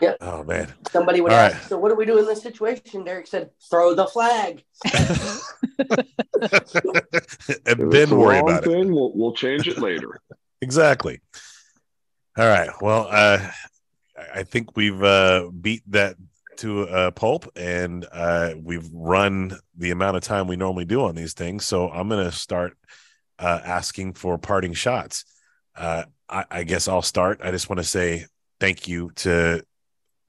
[0.00, 0.16] Yep.
[0.20, 0.72] Oh man.
[0.90, 1.68] Somebody would All ask, right.
[1.68, 3.04] so what do we do in this situation?
[3.04, 4.64] Derek said, throw the flag.
[7.66, 8.70] and then worry wrong about it.
[8.70, 10.20] thing, We'll we'll change it later.
[10.62, 11.22] Exactly.
[12.36, 12.68] All right.
[12.82, 13.38] Well, uh,
[14.18, 16.16] I- I think we've uh, beat that
[16.58, 21.14] to a pulp, and uh, we've run the amount of time we normally do on
[21.14, 21.64] these things.
[21.64, 22.76] So I'm going to start
[23.38, 25.24] uh, asking for parting shots.
[25.74, 27.40] Uh, I, I guess I'll start.
[27.42, 28.26] I just want to say
[28.60, 29.64] thank you to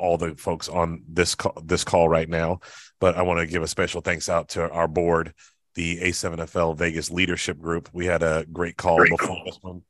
[0.02, 2.60] all the folks on this call, this call right now,
[3.00, 5.34] but I want to give a special thanks out to our board,
[5.76, 7.90] the A7FL Vegas Leadership Group.
[7.94, 9.46] We had a great call Great before call.
[9.46, 9.84] this one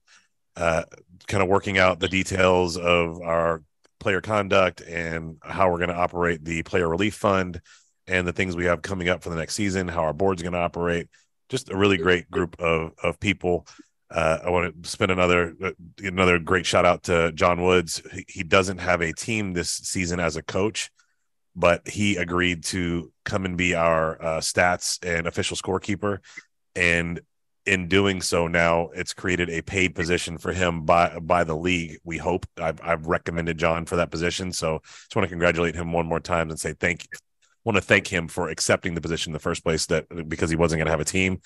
[0.55, 0.83] uh,
[1.27, 3.63] kind of working out the details of our
[3.99, 7.61] player conduct and how we're going to operate the player relief fund
[8.07, 10.53] and the things we have coming up for the next season, how our board's going
[10.53, 11.07] to operate.
[11.49, 13.67] Just a really great group of of people.
[14.11, 18.01] Uh, I want to spend another uh, another great shout out to John Woods.
[18.27, 20.91] He, doesn't have a team this season as a coach,
[21.55, 26.19] but he agreed to come and be our uh, stats and official scorekeeper.
[26.75, 27.21] And
[27.65, 31.99] in doing so now it's created a paid position for him by by the league
[32.03, 35.93] we hope i've, I've recommended john for that position so just want to congratulate him
[35.93, 37.07] one more time and say thank
[37.63, 40.55] want to thank him for accepting the position in the first place that because he
[40.55, 41.39] wasn't going to have a team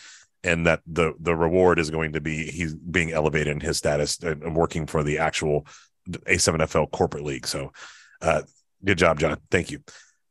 [0.46, 4.18] and that the the reward is going to be he's being elevated in his status
[4.20, 5.66] and working for the actual
[6.10, 7.74] a7fl corporate league so
[8.22, 8.42] uh
[8.84, 9.80] good job john thank you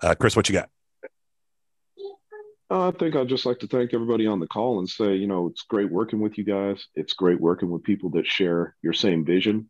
[0.01, 0.71] uh chris what you got
[2.71, 5.27] uh, I think I'd just like to thank everybody on the call and say, you
[5.27, 6.87] know, it's great working with you guys.
[6.95, 9.69] It's great working with people that share your same vision.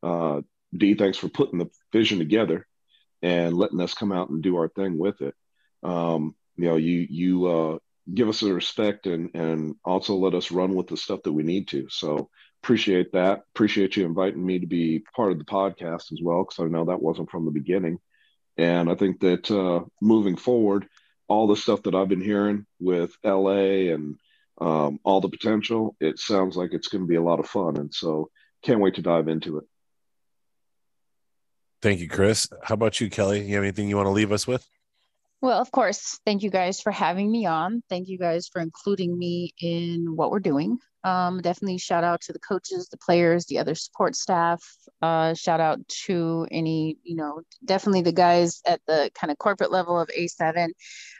[0.00, 0.42] Uh,
[0.74, 2.64] D, thanks for putting the vision together
[3.20, 5.34] and letting us come out and do our thing with it.
[5.82, 7.78] Um, you know, you you uh,
[8.12, 11.42] give us the respect and and also let us run with the stuff that we
[11.42, 11.88] need to.
[11.90, 12.30] So
[12.62, 13.42] appreciate that.
[13.54, 16.86] Appreciate you inviting me to be part of the podcast as well, because I know
[16.86, 17.98] that wasn't from the beginning.
[18.56, 20.88] And I think that uh, moving forward
[21.28, 24.16] all the stuff that I've been hearing with LA and
[24.60, 27.76] um, all the potential, it sounds like it's going to be a lot of fun.
[27.76, 28.30] And so
[28.62, 29.64] can't wait to dive into it.
[31.82, 32.48] Thank you, Chris.
[32.62, 33.46] How about you, Kelly?
[33.46, 34.66] You have anything you want to leave us with?
[35.42, 36.18] Well, of course.
[36.24, 37.82] Thank you guys for having me on.
[37.88, 40.78] Thank you guys for including me in what we're doing.
[41.04, 44.60] Um, definitely shout out to the coaches, the players, the other support staff.
[45.02, 49.70] Uh, shout out to any, you know, definitely the guys at the kind of corporate
[49.70, 50.70] level of A7.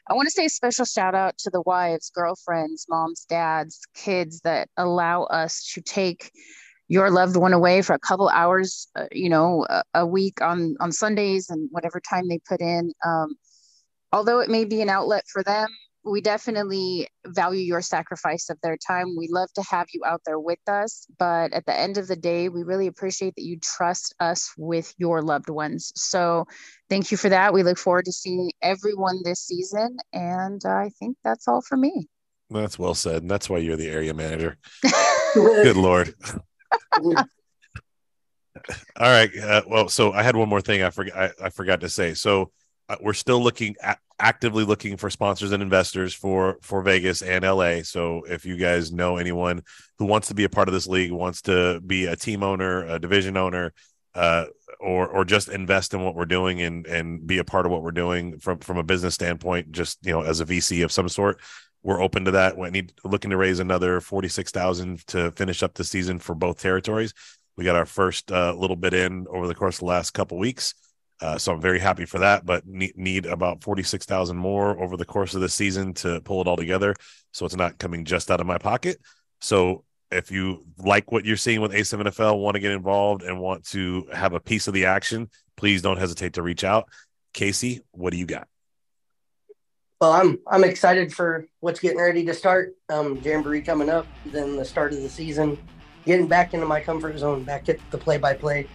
[0.08, 4.40] I want to say a special shout out to the wives, girlfriends, moms, dads, kids
[4.40, 6.32] that allow us to take
[6.88, 10.76] your loved one away for a couple hours, uh, you know, a, a, week on
[10.80, 12.92] on Sundays and whatever time they put in.
[13.04, 13.36] Um,
[14.12, 15.68] although it may be an outlet for them,
[16.04, 19.16] we definitely value your sacrifice of their time.
[19.16, 22.16] We love to have you out there with us, but at the end of the
[22.16, 25.92] day, we really appreciate that you trust us with your loved ones.
[25.96, 26.46] So,
[26.88, 27.52] thank you for that.
[27.52, 32.08] We look forward to seeing everyone this season, and I think that's all for me.
[32.50, 33.22] That's well said.
[33.22, 34.56] And that's why you're the area manager.
[35.34, 36.14] Good Lord.
[37.02, 37.24] all
[39.00, 39.30] right.
[39.36, 41.16] Uh, well, so I had one more thing I forgot.
[41.16, 42.14] I, I forgot to say.
[42.14, 42.52] So
[43.00, 47.82] we're still looking at actively looking for sponsors and investors for for Vegas and LA.
[47.82, 49.62] So if you guys know anyone
[49.98, 52.86] who wants to be a part of this league, wants to be a team owner,
[52.86, 53.72] a division owner,
[54.14, 54.46] uh,
[54.80, 57.82] or or just invest in what we're doing and and be a part of what
[57.82, 61.08] we're doing from from a business standpoint, just you know as a VC of some
[61.08, 61.40] sort,
[61.82, 62.56] we're open to that.
[62.56, 66.34] We need looking to raise another forty six thousand to finish up the season for
[66.34, 67.12] both territories.
[67.56, 70.38] We got our first uh, little bit in over the course of the last couple
[70.38, 70.74] weeks.
[71.20, 75.04] Uh, so I'm very happy for that, but need, need about 46,000 more over the
[75.04, 76.94] course of the season to pull it all together.
[77.32, 78.98] So it's not coming just out of my pocket.
[79.40, 83.64] So if you like what you're seeing with A7FL, want to get involved and want
[83.68, 86.88] to have a piece of the action, please don't hesitate to reach out.
[87.32, 88.48] Casey, what do you got?
[90.00, 92.74] Well, I'm I'm excited for what's getting ready to start.
[92.90, 95.58] Um, Jamboree coming up, then the start of the season,
[96.04, 98.68] getting back into my comfort zone, back at the play-by-play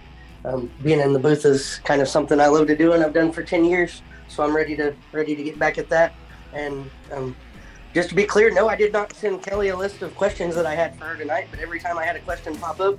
[0.45, 3.13] um, being in the booth is kind of something I love to do and I've
[3.13, 4.01] done for 10 years.
[4.27, 6.13] So I'm ready to ready to get back at that.
[6.53, 7.35] And um,
[7.93, 10.65] just to be clear, no, I did not send Kelly a list of questions that
[10.65, 11.47] I had for her tonight.
[11.51, 12.97] But every time I had a question pop up,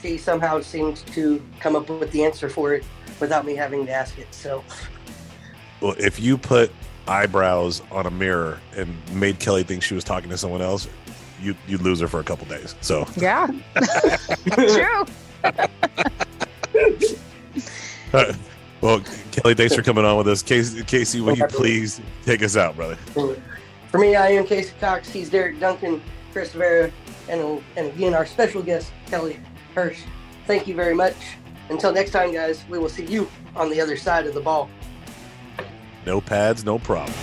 [0.00, 2.84] she somehow seemed to come up with the answer for it
[3.20, 4.32] without me having to ask it.
[4.34, 4.62] So,
[5.80, 6.70] well, if you put
[7.08, 10.88] eyebrows on a mirror and made Kelly think she was talking to someone else,
[11.40, 12.74] you you'd lose her for a couple days.
[12.82, 13.48] So yeah,
[14.52, 15.04] true.
[18.80, 19.00] well,
[19.32, 20.42] Kelly, thanks for coming on with us.
[20.42, 22.96] Casey, Casey will you please take us out, brother?
[23.90, 25.08] For me, I am Casey Cox.
[25.08, 26.02] He's Derek Duncan,
[26.32, 26.90] Chris Vera,
[27.28, 29.38] and, and again, our special guest, Kelly
[29.74, 30.04] Hurst.
[30.46, 31.14] Thank you very much.
[31.70, 34.68] Until next time, guys, we will see you on the other side of the ball.
[36.04, 37.14] No pads, no problem.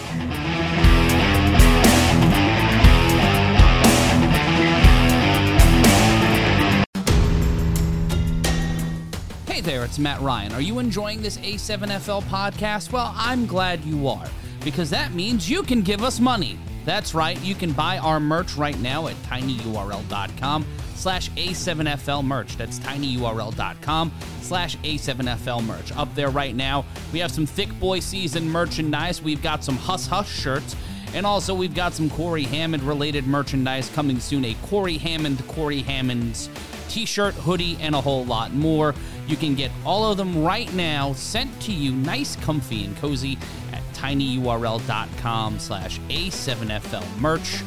[9.52, 10.53] Hey there, it's Matt Ryan.
[10.53, 12.94] Are you enjoying this A7FL podcast?
[12.94, 14.26] Well, I'm glad you are,
[14.64, 16.57] because that means you can give us money.
[16.86, 20.65] That's right, you can buy our merch right now at tinyurl.com
[20.95, 22.56] slash A7FL merch.
[22.56, 25.91] That's tinyurl.com slash A7FL merch.
[25.98, 29.22] Up there right now, we have some Thick Boy season merchandise.
[29.22, 30.78] We've got some Huss Huss shirts.
[31.14, 34.45] And also, we've got some Corey Hammond related merchandise coming soon.
[34.45, 36.48] A Corey Hammond, Corey Hammond's
[36.91, 38.93] t shirt, hoodie, and a whole lot more.
[39.27, 43.38] You can get all of them right now sent to you nice, comfy, and cozy
[43.72, 47.63] at tinyurl.com slash A7FL merch.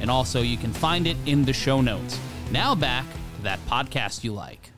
[0.00, 2.20] And also, you can find it in the show notes.
[2.50, 4.75] Now back to that podcast you like.